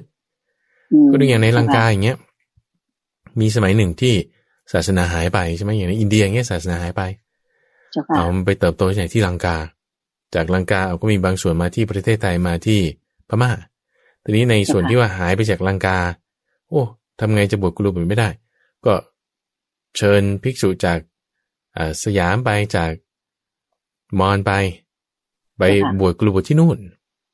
[1.05, 2.17] มก็ดูอย่างในลังกาเจ้อย่างเงี้ย
[3.39, 4.13] มีสมัยหนึ่งที่
[4.73, 7.01] ศาสนาหายไปใช่ไหมอย่างในอินเดียอย่างเงี้ยศาสนาหายไป
[7.91, 9.57] เจ้าค่ะเอามันไปเติบโตที่ไหนที่ลังกา
[10.35, 12.79] จากลังกาเอาก็มีบางส่วนมาที่ประเทศไทยมาที่
[13.29, 13.51] พม่า
[14.23, 15.97] ทีนี้ในส่วนที่ว่าหายไปจากลังกา
[16.67, 16.81] โอ้
[17.19, 18.29] ทำไงจะบวชกุลุบุตรไม่ได้
[18.85, 18.93] ก็
[19.97, 20.99] เชิญภิกษุจาก
[21.77, 22.91] อ่าสยามไปจาก
[24.19, 24.51] มอญไป
[25.57, 25.63] ไป
[25.99, 26.77] บวชกุลุบุตรที่นู่น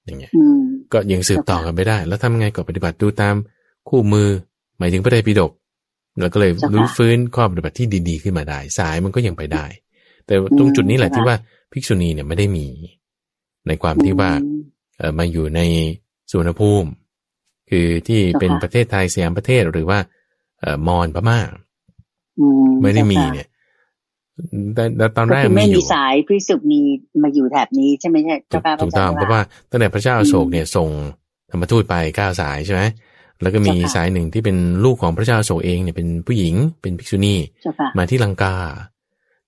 [0.06, 0.60] อย่างเงี้ยอืม
[0.94, 3.36] ก็ยังสืบต่อกันไปได้ แล้วทำไงก็ปฏิบัติดูตาม
[3.90, 4.28] คู่มือ
[4.78, 5.52] หมายถึงพระไตรปิฎก
[6.22, 9.66] แล้วก็เลยรื้อฟื้นข้อปฏิบัติที่ดีๆขึ้นมาได้ สายมันก็ยังไปได้
[10.26, 11.36] แต่ตรงจุดนี้แหละที่ว่า
[11.72, 12.68] ภิกษุณีเนี่ยไม่ได้มี
[13.68, 14.32] ในความที่ว่า
[14.98, 15.62] เออมาอยู่ใน
[16.30, 16.90] สุวรรณภูมิ
[17.70, 20.00] คือที่เป็นประเทศไทยสยามประเทศหรือว่า
[20.60, 21.40] เออมอญพม่า
[22.82, 23.48] ไม่ได้มีเนี่ย
[24.98, 26.82] แต่ตอนแรกมีอยู่สายพิสุณี
[27.24, 28.36] มาอยู่แถบนี้ใช่ไหมใช่
[28.82, 30.90] ถูกต้องเพราะว่าตั้งแต่พระเจ้าอโศกเนี่ยส่ง
[31.52, 32.82] ธรรมทูตไปเก้าสายใช่ไหม
[33.42, 37.36] แล้วก็มีสายหนึ่งที่เป็นลูกของพระเจ้าโศกเองเนี่ยเป็นผู้หญิงเป็นภิกษุณี
[37.98, 38.56] มาที่ลังกา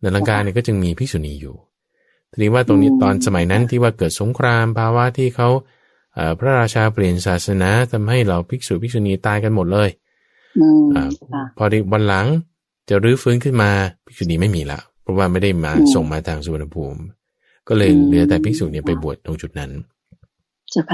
[0.01, 1.55] ในลังกาเนี่ยก็จึงมีภิกษุณีอยู่
[2.31, 5.49] ทีนี้ว่าตรงนี้ตอนสมัยนั้นที่ว่าเกิดสงครามภาวะที่เขา
[6.39, 9.89] พระราชาเปลี่ยนศาสนาทำให้เราภิกษุภิกษุณีตายกันหมดเลย
[10.95, 10.97] อ
[11.57, 12.27] พอดีวันหลัง
[12.89, 13.69] จะรื้อฟื้นขึ้นมา
[14.05, 17.01] ภิกษุณีไม่มีละเพราะว่าไม่ได้มาส่งมาทางสุวรรณภูมิ
[17.67, 19.71] ก็เลยเหลือแต่ภิกษุเนี่ยไปบวชตรงจุดนั้น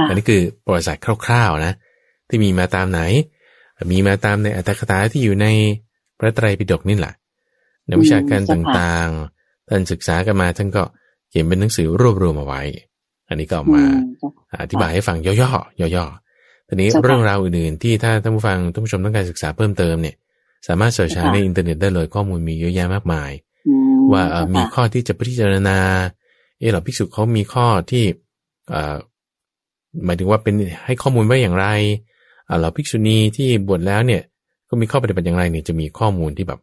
[0.08, 1.74] อันนี้คือประวัติศาสตร์คร่าวๆนะ
[2.30, 3.02] ที่มีมาตามไหน
[3.92, 5.48] มีมาตามในอรรถกถาที่อยู่ใน
[6.20, 7.14] พระไตรปิฎกนี่แหละ
[7.88, 10.84] ในวิชาการต่างๆ ท่านศึกษากันมาท่านก็
[11.30, 12.62] เขียนเป็นหนังสือรวบรวมมาไว้
[13.28, 13.84] อันนี้ก็ออกมา
[14.62, 20.16] อธิบายให้ฟังย่อๆย่อๆทีนี้เรื่องราวอื่นๆที่ถ้าท่านผู้ฟังท่านผู้ชมต้องการศึกษาเพิ่มเติมเนี่ย
[20.68, 23.32] สามารถ search หาในอินเทอร์เน็ตได้เลยข้อมูลมีเยอะแยะมากมาย
[24.12, 24.24] ว่า
[24.56, 25.78] มีข้อที่จะพิจารณา
[26.60, 28.06] เออเราภิกษุเขามีข้อที่
[30.06, 30.56] หมายถึงว่าเป็น
[30.86, 31.68] ให้ข้อมูลไว้อย่างไร
[32.62, 34.22] เราภิกษุณีที่บวชแล้วเนี่ย
[34.70, 36.60] ก็มีข้อปฏิบัติอย่างไรเนี่ยจะมีข้อมูลที่แบบ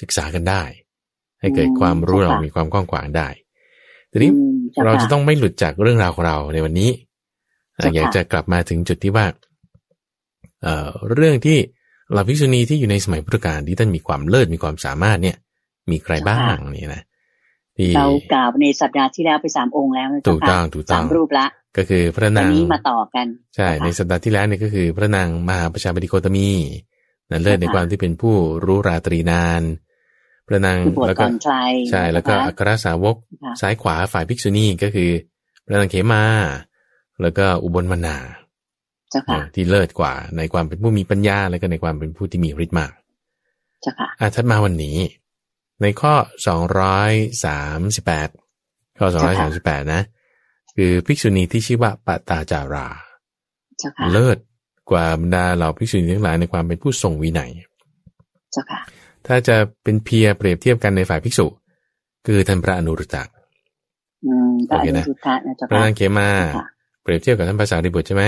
[0.00, 0.62] ศึกษากันได้
[1.40, 3.28] ให้เกิดความรู้เรามีความกว้างขวางได้
[4.10, 4.32] ทีนี้
[4.84, 6.90] เราจะต้องไม่หลุดจากเรื่องราวของเราในวันนี้
[7.94, 9.26] อยากจะกลับมาถึงจุดที่ว่า
[10.62, 11.58] เอ่อเรื่องที่
[12.14, 15.36] เราภิกษุณีที่อยู่ในสมัยพุทธกาลที่ท่านมีความเลิศมีความสามารถเนี่ย
[15.90, 17.02] มีใครบ้างนี่นะ
[17.96, 21.46] เรากล่าวในสัปดาห์ที่แล้วไปสามองค์แล้วถูกต้องถูกต้องสามรูปละ
[21.76, 26.50] ก็คือพระนางนี้มาต่อกัน ใช่ ในสัปดาห์ที่แล้วเนี่ยก็คือ พระนางมหาประชาบดีโคตมี
[27.30, 28.34] นั่นเลิศในความที่เป็นผู้
[28.64, 29.62] รู้ราตรีนาน
[30.46, 31.24] พระนางแล้วก็
[31.90, 33.16] ใช่แล้วก็อัครสาวก
[33.60, 35.10] ซ้ายขวาฝ่ายภิกษุณีก็คือ
[35.64, 36.24] พระนางเขมา
[37.22, 38.16] แล้วก็อุบลมนา
[39.54, 42.92] ที่เลิศกว่าในความเป็นผู้มีปัญญา แล้วก็ในความเป็นผู้ที่มีฤทธิ์มาก
[44.20, 44.98] อะทัดมาวันนี้
[45.82, 46.14] ในข้อ
[46.46, 47.12] สองร้อย
[47.44, 48.28] สามสิบแปด
[48.98, 50.02] ข้อสองร้อยสามสิบแปดนะ
[50.76, 52.88] คือภิกษุณีที่ชื่อว่าปตาจารา
[54.12, 54.38] เลิศ
[54.90, 57.50] กว่าบรรดาเหล่าภิกษุณีทั้งหลายในความเป็นผู้ทรงวินัย
[59.26, 61.46] ถ้าจะเป็นเพียเปรียบเทียบกันในฝ่ายภิกษุ
[62.26, 63.24] คือท่านพระอนุรุตตะ
[64.68, 65.04] โอเคนะ
[65.68, 66.28] พระนางเขมา
[67.02, 68.24] เปรียบเทียบกับท่านภาษาดิบุตรใช่ไหม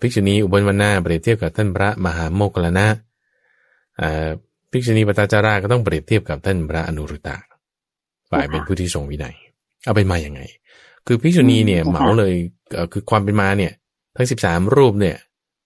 [0.00, 2.86] ภิกษุณีอุบลวรรณาเปรียบเทียบกับท่านพระมหาโมกขลานะ
[4.70, 7.36] ภิกษุณีปตาจาราก็ต้องเปรียบเทียบกับท่านพระอนุรุตตะ
[8.30, 9.36] ฝ่ายเป็นผู้ที่ทรงวินัย
[9.84, 10.40] เอาเป็นมาอย่างไง
[11.06, 12.32] คือภิกษุณีเนี่ยเหมาเลย
[12.92, 13.72] คือความเป็นมาเนี่ย
[14.16, 15.16] ทั้งสิบสามรูปเนี่ย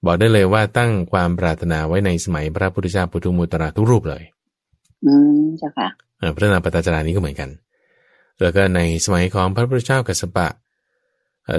[0.05, 4.23] บอกได้เลยว่าตั้งความปรารถนาไว้ในสมัยพระพุทธเจ้าปุถุมุตระทุกรูปเลย
[5.07, 5.89] อืมเจ้าค่ะ
[6.37, 7.51] พระนาปตจารานี้ก็เหมือนกัน
[8.41, 10.49] แล้วก็ในสมัยของพระพุทธเจ้ากัสปะ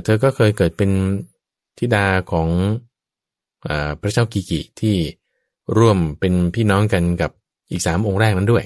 [0.03, 0.91] เธอก็เคยเกิดเป็น
[1.77, 2.49] ธิดาของ
[4.01, 4.95] พระเจ้ากิกิที่
[5.77, 7.31] ร่วมเป็นพี่น้องกันกับ
[7.71, 8.65] อีกสามองค์แรกนั้นด้วย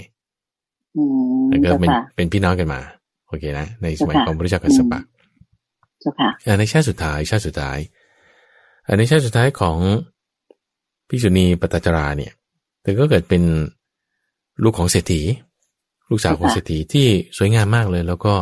[1.49, 2.81] แล้วก็เป็นเป็นพี่น้องกันมา
[3.27, 4.99] โอเคนะ ในสมัยของพระเจ้ากัสสปะ
[6.59, 7.77] ในชาติสุดท้ายชาติสุดท้าย
[8.97, 9.77] ในชาติสุดท้ายของ
[11.09, 12.33] พิษุณีปตจราเนี่ย
[12.81, 13.43] เธอก็เกิดเป็น
[14.63, 15.21] ลูกของเศรษฐี
[16.09, 17.07] ลูกสาวของเศรษฐีที่
[17.37, 18.33] สวยงามมากเลย แล้วก็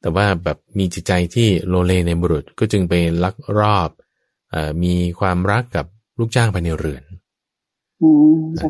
[0.00, 2.94] แต่ว่าแบบมีจิตใจที่โลเลในบุรุษก็จึงไป
[3.24, 3.90] ลักรอบ
[4.54, 5.86] อมีความรักกับ
[6.18, 7.02] ลูกจ้างภายในเรือน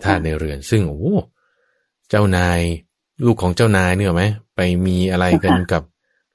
[0.04, 1.14] ท่าในเรือน ซึ่งโอ้
[2.08, 2.60] เจ้านาย
[3.24, 4.24] ลูกของเจ้านายเนี่ยไหม
[4.54, 5.82] ไปมีอะไรกันกับ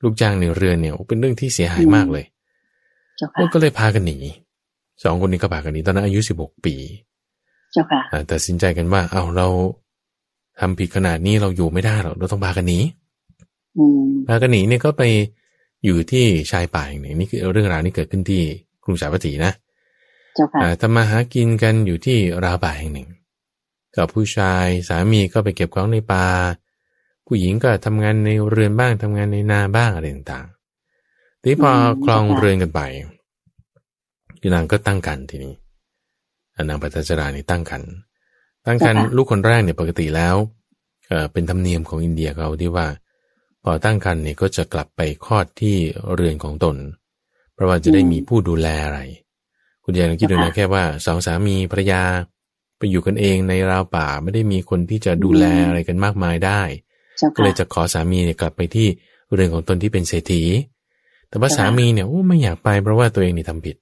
[0.03, 2.25] ลูกจ้างในเรือนเนี่ยเป็นเรื่องที่เสียหายมากเลย
[3.53, 4.17] ก็เลยพากันหนี
[5.03, 6.75] สองคนนี้ก็พากันหนีตอนนั้นอายุสิบหกปี
[8.27, 9.47] แต่สินใจกันว่า เอาเรา
[10.59, 12.79] ทำผิดขนาดนี้เราอยู่ไม่ได้หรอกเราต้องพากันหนี
[14.27, 15.03] พากันหนีเนี่ยก็ไป
[15.85, 18.41] อยู่ที่ชายป่าอย่างนี้นี่คือเรื่องราวนี้เกิดขึ้นที่
[18.83, 19.53] กรุงสาวัตถีนะ
[20.81, 23.07] ทำมาหากินกันอยู่ที่ราวป่าแห่งหนึ่ง
[23.97, 26.25] กับผู้ชายสามีก็ไปเก็บของในป่า
[27.27, 31.71] ผู้หญิงก็ทำงานในเรือนบ้างทำงานในนาบ้างอะไรต่างๆทีพอ
[32.03, 32.81] คลองเรือนกันไป
[34.53, 35.53] นางก็ตั้งกันทีนี้
[36.69, 37.83] นางปัตจรานี่ตั้งคัน
[38.65, 40.35] ตั้งคันลูกคนแรกเนี่ยปกติแล้ว
[41.07, 42.85] เอเป็นธรรมเนียมของอินเดียเขาที่ว่า
[43.63, 45.75] พอตั้งคันเนี่ยก็จะกลับไปคลอดที่
[46.13, 46.75] เรือนของตน
[47.53, 48.99] เพราะว่าจะได้มีผู้ดูแลอะไร
[49.83, 52.01] คุณยายลองคิดดูนะแค่ว่าสองสามีภรรยา
[52.77, 56.61] ไปอยู่กันเองในราวป่าไม่ได้มีคนที่จะดูแลอะไรกันมากมายได้
[57.35, 58.87] ก็เลยจะขอสามีเนี่ยกลับไปที่
[59.33, 60.43] เรือนของตนที่เป็นเศรษฐี
[61.29, 63.77] แต่ว่าสามีเนี่ยโอ้ไม่อยากไปเพราะว่าตัวเองนี่ทำผิด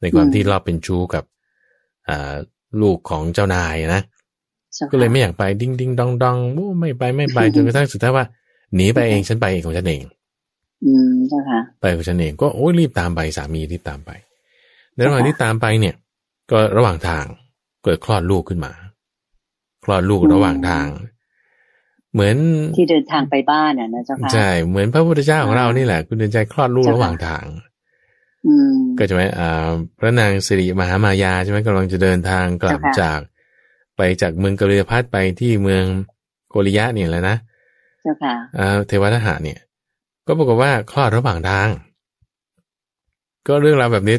[0.00, 1.24] ในความที่ลอบเป็นชู้กับ
[2.08, 2.34] อ่า
[2.80, 4.02] ลูกของเจ้านายนะ
[4.90, 8.24] ก็เลยไม่อยากไปดิ้งดิ้งดองดองโอ้ไม่ไปไม่ไปจนกระทั่งสุดท้ายว่า
[8.76, 10.02] หนีไปเองฉันไปเองของฉันเอง
[10.84, 14.10] อืมเจ้าค่ะไปของฉันเองก็โอ้ยรีบตามไปสามีรีบตามไป
[14.94, 15.94] ในระหว่างที่ตามไปเนี่ย
[16.50, 17.24] ก็ระหว่างทาง
[17.84, 18.72] เกิดคลอดลูกขึ้นมา
[19.84, 20.86] คลอดลูกระหว่างทาง
[22.12, 22.36] เหมือน
[22.78, 27.44] ที่เดินทางไปบ้านอะนะเจ้าค่ะใช่เหมือนพระพุทธเจ้าของเรานี่แหละ คุณเดินใจคลอดลูกระหว่างทาง
[28.46, 29.68] อืมก็จะไหมอ่า
[29.98, 33.18] พระนางสิริมหามายาใช่ไหมกำลังจะเดินทางกลับจาก
[33.96, 35.84] ไปจากเมืองกฤษพัทไปที่เมือง
[36.50, 37.36] โกริยะเนี่ยแหละนะ
[38.04, 38.34] เจ้าค่ะ
[38.86, 39.60] เทวทหารเนี่ย
[40.26, 41.68] ก็ปรากฏว่าคลอดระหว่างทาง
[43.46, 44.16] ก็เรื่องราวแบบนี้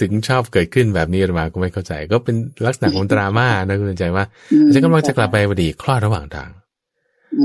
[0.00, 4.24] ถึงชอบเกิดขึ้นแบบนี้มาก็ไม่เข้าใจ ก็เป็นลักษณะของดราม่านะคุณใจว่า
[4.72, 6.50] ฉันกำลังจะกลับไปพอดีคลอดระหว่างทาง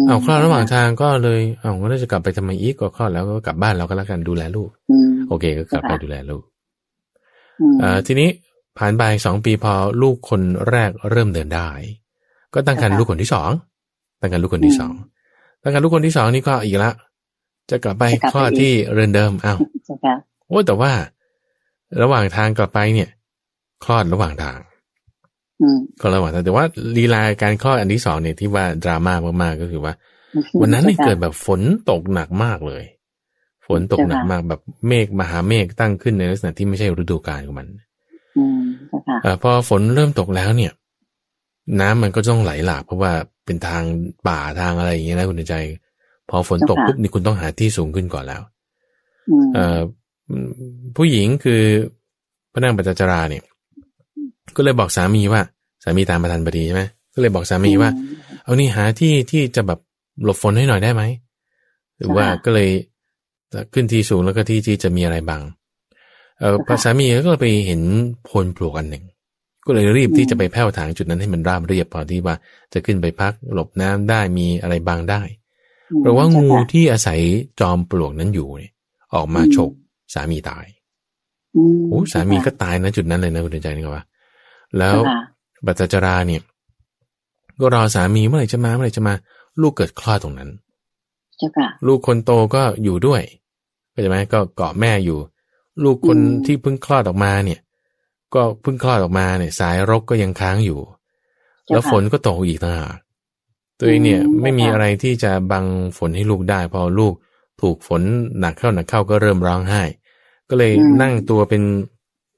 [0.07, 4.69] เอาคลอดระหว่างทางก็เลยเอาก็จะกลับไปทำไมอีกก็คลอดแล้วก็กลับบ้านเราก็แล้วกันดูแลลูก
[5.29, 6.43] โอเค ก็กลับไปดูแลลูก
[7.83, 8.29] อ่าทีนี้
[8.77, 11.69] ผ่านไปสองปีพอลูกคนแรกเริ่มเดินได้
[12.53, 13.49] ก็ตั้งครรภ์ลูกคนที่สอง
[14.21, 14.93] ตั้งครรภ์ลูกคนที่สอง
[15.63, 16.91] ตั้งครรภ์ลูกคนที่สองนี่ก็อีกละ
[17.69, 19.57] จะกลับไปคลอดที่เรือนเดิมอ้าว
[20.47, 20.91] โอ้แต่ว่า
[22.01, 23.09] ระหว่างทางกลับไปเนี่ย
[23.83, 24.59] คลอดระหว่างทาง
[26.01, 26.65] ก็ระหว่างทางแต่ว่า
[26.97, 29.93] ลีลาการคลอดอันที่สองเนี่ยที่ว่าดราม่ามากๆก็คือว่า
[30.61, 32.83] วันนั้นเกิดแบบฝนตกหนักมากเลย
[33.67, 37.67] ฝนตกหนักมากแบบเมฆมหาเมฆตั้งขึ้นในลักษณะที่ไม่ใช่ฤดูกาลของมัน
[39.25, 40.71] อพอฝนเริ่มตกแล้วเนี่ย
[41.79, 43.11] น้ำมันก็ต้องไหลหลากเพราะว่า
[43.45, 43.83] เป็นทาง
[44.27, 45.55] ป่าทางอะไรอย่างเงี้ยนะคุณใจ
[46.29, 48.41] พอฝนตกปุ๊บนี่คุณต้องหาที่สูงขึ้นก่อนแล้ว
[49.53, 49.59] เอ
[50.95, 51.61] ผู้หญิงคือ
[52.53, 53.43] พระนางปัจจาราเนี่ย
[54.55, 55.41] ก็เลยบอกสามีว่า
[55.83, 56.83] สามีตามประธานบดีใช่ไหม
[57.13, 57.89] ก็เลยบอกสามีว่า
[58.43, 59.79] เอานี่หาที่ที่จะแบบ
[60.23, 61.03] หลบฝนให้หน่อยได้ไหม
[61.97, 62.69] หรือว่าก็เลย
[63.73, 65.41] ขึ้นที่สูงแล้วก็ที่ที่จะมีอะไรบัง
[66.39, 67.81] เออสามีก็ไปเห็น
[68.29, 69.03] พลปลวกอันหนึ่ง
[69.65, 72.35] ก็เลยรีบที่จะไปแผ่วถางจุดนั้นให้มันราบเรียบพอที่ว่า
[72.73, 75.21] จะขึ้นไปพักหลบน้ำได้มีอะไรบางได้
[75.99, 77.19] เพราะว่างูที่อาศัย
[77.59, 78.73] จอมปลวกนั้นอยู่เนี่ย
[79.13, 79.71] ออกมาฉก
[80.13, 80.65] สามีตาย
[81.87, 84.03] โอ้สามีก็ตายนะจุดนั้นเลยนะคุณใจนี่ก็ว่า
[84.77, 84.95] แล้ว
[85.65, 86.41] บัตจาราเนี่ย
[87.61, 89.13] ก็รอสามีเมื่อไหร่จะมาเมื่อไหร่จะมา
[89.61, 90.49] ลูกเกิดคลอดตรงนั้น
[91.87, 93.21] ลูกคนโตก็อยู่ด้วย
[93.91, 95.17] เข้าใจไหมก็เกาะแม่อยู่
[95.83, 97.59] ลูกคนที่เพิ่งคลอดออกมาเนี่ย
[98.35, 100.79] ก็เพิ่งคลอดออกมาเนี่ยสายรกก็ยังค้างอยู่
[101.67, 102.93] แล้วฝนก็ตกอีกต่างหาก
[103.79, 105.65] ตัวเองเนี่ยไม่มีอะไรที่จะบัง
[105.97, 107.13] ฝนให้ลูกได้ พอลูก
[107.61, 108.01] ถูกฝน
[108.39, 109.81] หนักเข้าหนักเข้าก็เริ่มร้องไห้
[110.49, 110.71] ก็เลย
[111.01, 111.61] นั่งตัวเป็น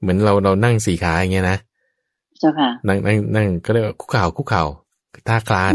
[0.00, 1.58] เหมือนเราเรานั่งสี่ขาอย่างเงี้ยนะ
[2.40, 4.64] เจ้าค่ะนั่งนั่งนั่งก็เรียกว่าคุกเข่าคุกเข่า
[5.28, 5.74] ท่าคลาน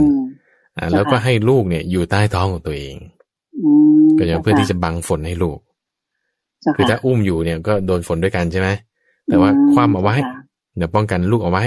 [0.77, 2.95] อ่าแล้วก็ให้ลูกเนี่ย อยู่ใต้ท้องของตัวเอง
[4.17, 5.59] ก็จะเพื่อที่จะบังฝนให้ลูก
[6.75, 8.69] คือถ้าอุ้มอยู่เนี่ยก็โดนฝนด้วยกันใช่ไหม
[9.27, 10.15] แต่ว่าคว่ำเอาไว้
[10.77, 11.63] เดี๋ยวป้องกันลูกเอาไว้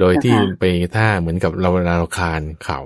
[0.00, 2.80] โดยที่ไปท่าเหมือนกับเราเราคานเข่า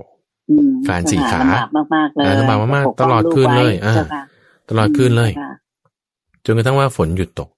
[0.87, 3.95] คานสี่ขาลำบากมากเลยลำบากมากตลอดคืนเลยอ่า
[4.71, 5.31] ตลอดคืนเลย
[6.45, 7.49] จนกระทั่งว่าฝนหยุดตก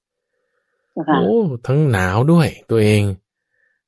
[1.07, 1.37] โอ้
[1.67, 3.03] ทั้งหนาวด้วยตัวเอง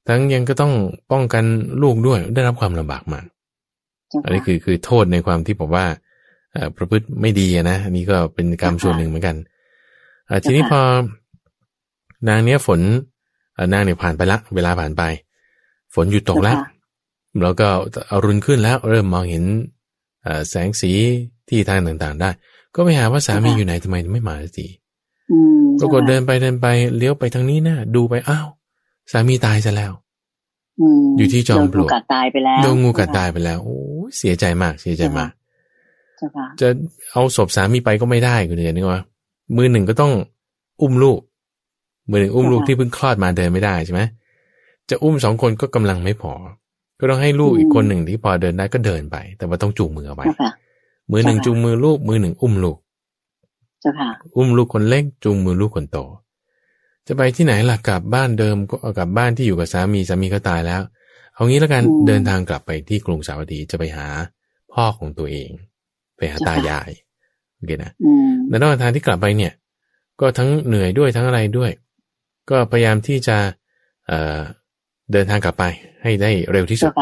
[0.09, 0.73] ทั้งยังก็ต้อง
[1.12, 1.45] ป้องกัน
[1.83, 3.25] ลูกด้วยได้รับความลำบากมาก
[4.25, 5.85] อันนี้คือคือโทษในความที่บอกว่า
[6.77, 9.37] ประพฤติไม่ดีนะอันนี้ก็เป็นกรรมส่วนหนึ่งเหมือนกัน
[10.29, 10.81] อทีนี้พอ
[12.29, 12.81] นางเนี้ยฝน
[13.73, 15.03] นางเนี่ยผ่านไปละ เวลาผ่านไป
[15.95, 16.57] ฝนหยุดตกแล้ว
[17.43, 17.69] แล้วก็
[18.11, 19.45] อรุณขึ้นแล้ว เริ่มมองเห็น
[20.49, 20.93] แสงสี
[21.49, 22.31] ที่ทางต่างๆ ได้
[22.75, 24.66] ก็ไปหาว่าสามีอยู่ไหนทำไมไม่มาสักที
[25.81, 26.66] ปรากฏเดินไปเดินไป
[26.97, 28.49] เลี้ยวไปทางนี้นะดูไปอ้าว
[29.12, 29.93] สามีตายซะแล้ว
[31.19, 33.79] อยู่ที่จอมปลวกโดนงูกัดตายไปแล้วโดนงูกัดตายไปแล้ว โอ้
[34.19, 35.31] เสียใจมาก เสียใจมาก
[36.61, 36.69] จะ
[37.12, 39.01] เอาศพสามีไปก็ไม่ได้คุณเห็นไหมว่า
[39.57, 40.12] มือหนึ่งก็ต้อง
[40.81, 41.19] อุ้มลูก
[42.11, 44.01] มือหนึ่งอุ้มลูกที่เพิ่งคลอดมาเดินไม่ได้ใช่ไหม
[44.91, 46.33] จะอุ้มสองคนก็กำลังไม่พอ
[46.99, 50.27] ก็ต้องให้ลูกอีกคนหนึ่งที่พอเดินได้ก็เดินไป แต่ว่าต้องจูงมือเอาไว้
[51.11, 52.79] มือหนึ่งจูงมือลูกมือหนึ่งอุ้มลูก
[54.37, 55.99] อุ้มลูกคนเล็กจูงมือลูกคนโต
[57.07, 60.83] จะไปที่ไหนล่ะกลับบ้านเดิมก็กลับบ้านที่อยู่กับสามีสามีก็ตายแล้ว
[61.35, 64.07] เอางี้แล้วกันเดินทางกลับไปที่กรุงสาวัตถีจะไปหา
[64.73, 65.51] พ่อของตัวเอง
[66.17, 66.91] ไปหาตายาย
[67.55, 67.93] โอเคนะ
[68.49, 69.53] ในระหว่างทางที่กลับไปเนี่ย
[70.21, 71.71] ก็ทั้งเหนื่อยด้วยทั้งอะไรด้วย
[72.51, 73.36] ก็พยายามที่จะ
[74.07, 74.38] เอ่อ
[75.12, 75.64] เดินทางกลับไป
[76.03, 76.92] ให้ได้เร็วที่สุด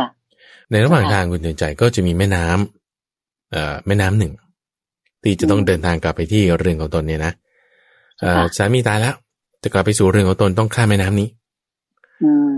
[0.70, 4.32] ในระหว่างทางคุณเดินใจก็จะมีแม่น้ำเอ่อแม่น้ำหนึ่ง
[5.22, 7.32] ที่จะต้องเดินทางกลับไปที่เรือนของตนเนี่ยนะ
[8.20, 9.14] เอ่อสามีตายแล้ว
[9.62, 11.28] จะกลับไปสู่เรือนของตนต้องข้ามแม่น้ำนี้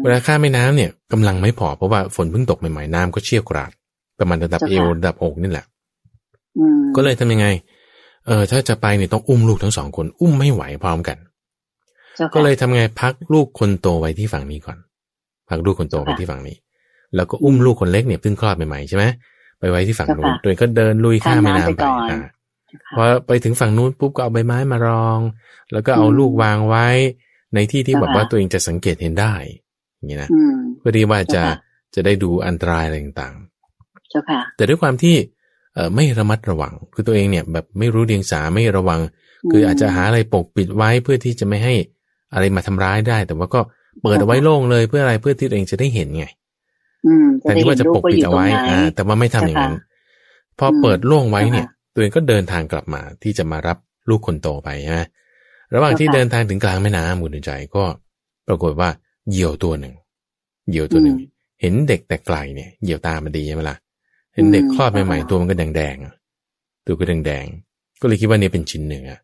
[0.02, 3.70] เวลาข้ามแม่น้ำเนี่ยกำลังไม่พอเพราะว่าฝนเพิ่งตกใหม่ๆน้ำก็เชี่ยวกราด
[4.18, 5.66] ประมาณระดับเอวระดับอกนี่แหละ
[6.96, 7.46] ก็เลยทำยังไง
[8.26, 11.16] เออถ้าจะไปเนี่ยต้องอุ้มลูกทั้งสองคน อุ้มไม่ไหวพร้อมกัน
[12.34, 14.78] ก็เลยทำไงพักลูกคนโตไว้ที่ฝั่งนี้ก่อน
[15.48, 16.56] พักลูกคนโตไว้ที่ฝั่งนี้
[17.16, 19.04] แล้วก็อุ้มลูกคนเล็กเนี่ยเพิ่งคลอดใหม่ๆใช่ไหม
[19.58, 21.82] ไปไว้ที่ฝั่งนู้นตัวเองก็เดินลุยข้ามแม่น้ำไป
[22.96, 25.20] พอไปถึงฝั่งนู้นปุ๊บก็เอาใบไม้มารอง
[25.72, 26.86] แล้วก็เอาลูกวางไว้
[27.54, 29.34] ในที่ที่แบบว่าตัวเองจะสังเกตเห็นได้
[29.96, 30.30] อย่างนี้นะ
[30.78, 31.42] เพื่อที่ว่าจะ
[31.94, 35.16] จะได้ดูอันตรายอะไรต่างๆแต่ด้วยความที่
[35.74, 39.00] เอไม่ระมัดระวัง คือตัวเองเนี่ยแบบไม่รู้เดียงสาไม่ระวัง
[39.50, 41.74] คืออาจจะหาอะไรปกปิดไว้เพื่อที่จะไม่ให้
[42.32, 43.60] อะไรมาทำร้ายได้ แต่ว่าก็
[44.02, 46.26] เปิดเอาไว้โล่งเลยเพื่ออะไรเพื่อที่ตัวเองจะได้เห็นไง
[47.42, 49.74] แต่ที่ว่าจะปกปิดเอาไว้ อ่า แต่ว่าไม่ทำอย่างนั้น
[50.58, 55.00] พอเปิดโล่งไว้เนี่ย ตัวเองก็เดินทางกลับมาที่จะมารับลูกคนโตไปใช่ไหม
[55.74, 57.84] ระหว่างที่เดินทางถึงกลางแม่น้ำมุนใจก็
[58.48, 58.88] ปรากฏว่า
[59.30, 59.94] เหยี่ยวตัวหนึ่ง
[60.68, 61.16] เหยี่ยวตัวหนึ่ง
[61.60, 63.76] เห็นเด็กแต่ไกลเนี่ยเหยี่ยวตามันดีใช่ไหมล่ะ
[64.34, 69.20] เห็นเด็กคลอดใหม่ๆตัวมันก็แดงๆตัวก็แดงๆก็เลยคิดว่านี่เป็นชิ้นหนึ่งอะ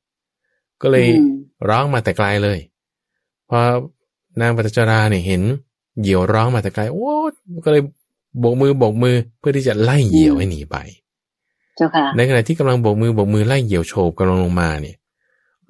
[0.83, 1.07] ก็เลย
[1.69, 2.74] ร้องมาแต่ไกลเลยพ
[3.61, 3.63] อ
[4.41, 5.43] นางปัจจาราเนี่ยเห็น
[6.01, 7.09] เหยี่ยวร้องมาแต่ไกลโอ้
[7.65, 7.83] ก็เลย
[8.39, 10.77] โบกมือโบกมือเพื่อที่จะไล่เหยี่ยวให้หนีไป
[11.77, 14.97] เจ้าค่ะในขณะที่กำลังโบกมือโบกมือไล่เหยี่ยวโฉบกำลังลงมาเนี่ย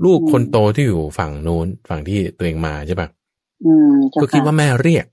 [0.05, 3.09] ลูกคนโตที่อยู่ฝั่งโน้นฝั่งที่ตัวเองมาใช่ปะ
[4.21, 5.07] ก็คิดว่าแม่เรียก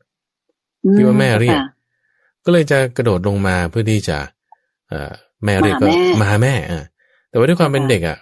[0.96, 1.60] คิดว่าแม่เรียก
[2.46, 4.18] ก็เลยจะกระโดดลงมาเพื่อที่จะ
[4.88, 5.12] เอ่อ
[5.46, 5.88] แม่เรียกก็
[6.24, 6.84] มาแม่อะ
[7.30, 8.18] แต่ว่าด้วยความเป็นเด็กอะ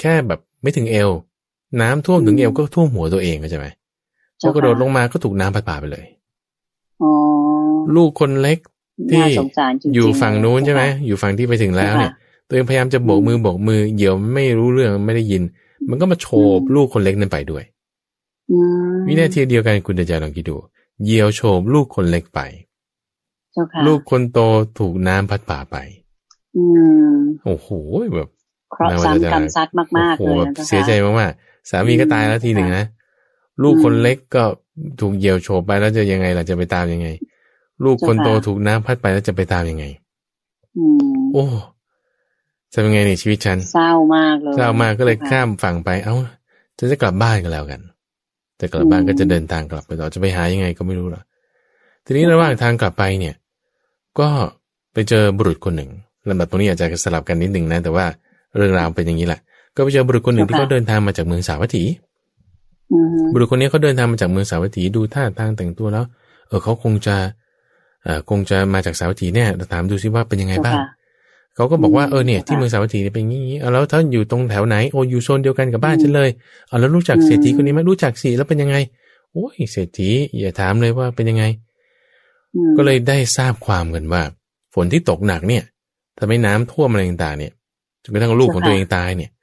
[0.00, 1.10] แค่แบบไม่ถึงเอว
[1.82, 3.66] น้ำท่วมถึงเอวก็ท่วมหัวตัวเองก็ใช่ไหม
[4.40, 6.04] พอกระโดดลงมาก็ถูกน้ำพัดพาไปเลย
[7.96, 8.58] ลูกคนเล็ก
[9.10, 9.24] ที่
[9.94, 12.12] อยู่ฝั่งนู้นใช่ไหมอยู่ฝั่งที่ไปถึงแล้วเนี่ย
[12.48, 15.42] ตัวเองพยายามจะโบกมือโบกมือเหยี่ยวไม่รู้เรื่องไม่ได้ยิน
[15.90, 16.26] มันก็มาโฉ
[16.58, 17.64] บลูกคนเล็กนั้นไปด้วย
[19.06, 20.56] วินาทีเดียวกันคุณเดจาลองคิดดู
[21.04, 22.40] เหยี่ยวโฉบลูกคนเล็กไป
[23.86, 24.38] ลูกคนโต
[24.78, 25.76] ถูกน้ำพัดป่าไป
[27.44, 27.68] โอ้โห
[28.16, 28.28] แบบ
[28.72, 32.84] เคราะห์ซ้ำกรรมซัดมากๆเลยเสียใจมากๆ สามีก็ตายแล้วทีหนึ่งนะ
[33.62, 34.44] ลูกคนเล็กก็
[35.00, 37.08] ถูกเหยี่ยวโฉบไปแล้วจะยังไงล่ะจะไปตามยังไง
[37.84, 39.84] ลูกคนโตถูกน้ำพัดไปแล้วจะไปตามยังไง
[41.32, 41.46] โอ้
[42.72, 46.16] จะเป็นไงในชีวิตฉันเศร้ามากเลยเศร้ามากก็เลยข้ามฝั่งไป เอ้า
[46.78, 47.80] จะจะกลับบ้านกันแล้วกัน
[48.60, 51.24] จะกลับบ้านก็จะเดินทางกลับไปต่อจะไปหายังไงก็ไม่รู้หรอก
[52.04, 53.34] ทีนี้ระหว่างทางกลับไปเนี่ย
[54.20, 54.28] ก็
[54.92, 55.90] ไปเจอบุรุษคนหนึ่ง
[56.28, 58.06] ลำดับตรงนี้อาจจะสลับกันนิดหนึ่งนะ แต่ว่า
[58.56, 59.40] เรื่องราวเป็นอย่างนี้แหละ
[59.76, 61.84] ก็ไปเจอบุรุษคนหนึ่งที่เขาเดินทางมาจากเมืองสาวัตถี
[63.32, 66.04] บุรุษคนนี้เขาเดินทางมาจากเมืองสาวัตถีดูท่าทางแต่งตัวแล้ว
[66.48, 67.16] เออเขาคงจะ
[68.04, 70.76] เออคงจะมาจากสาวัตถีเนี่ยถามดูซิว่าเป็นยังไงบ้าง
[71.56, 76.30] เขาก็บอกว่าเออเนี่ยที่เมืองสาวัตถีเป็นอย่างนี้แล้วถ้าอยู่ตรงแถวไหนโออยู่โซนเดียวกันกับบ้านฉันเลย
[76.68, 78.76] เอาแล้วรู้จักเศรษฐีคนนี้ไหมรู้จักสิแล้วเป็นยังไง
[79.32, 81.44] โอ้ยเศรษฐีอย่าถามเลยว่าเป็นยังไง
[82.76, 84.22] ก็เลยได้ทราบความกันว่า
[84.74, 85.62] ฝนที่ตกหนักเนี่ย
[86.18, 87.52] ทำให้น้ำท่วมอะไรต่างๆเนี่ย
[88.02, 89.30] จนกระทั่งลูกของตัวเองตายเนี่ย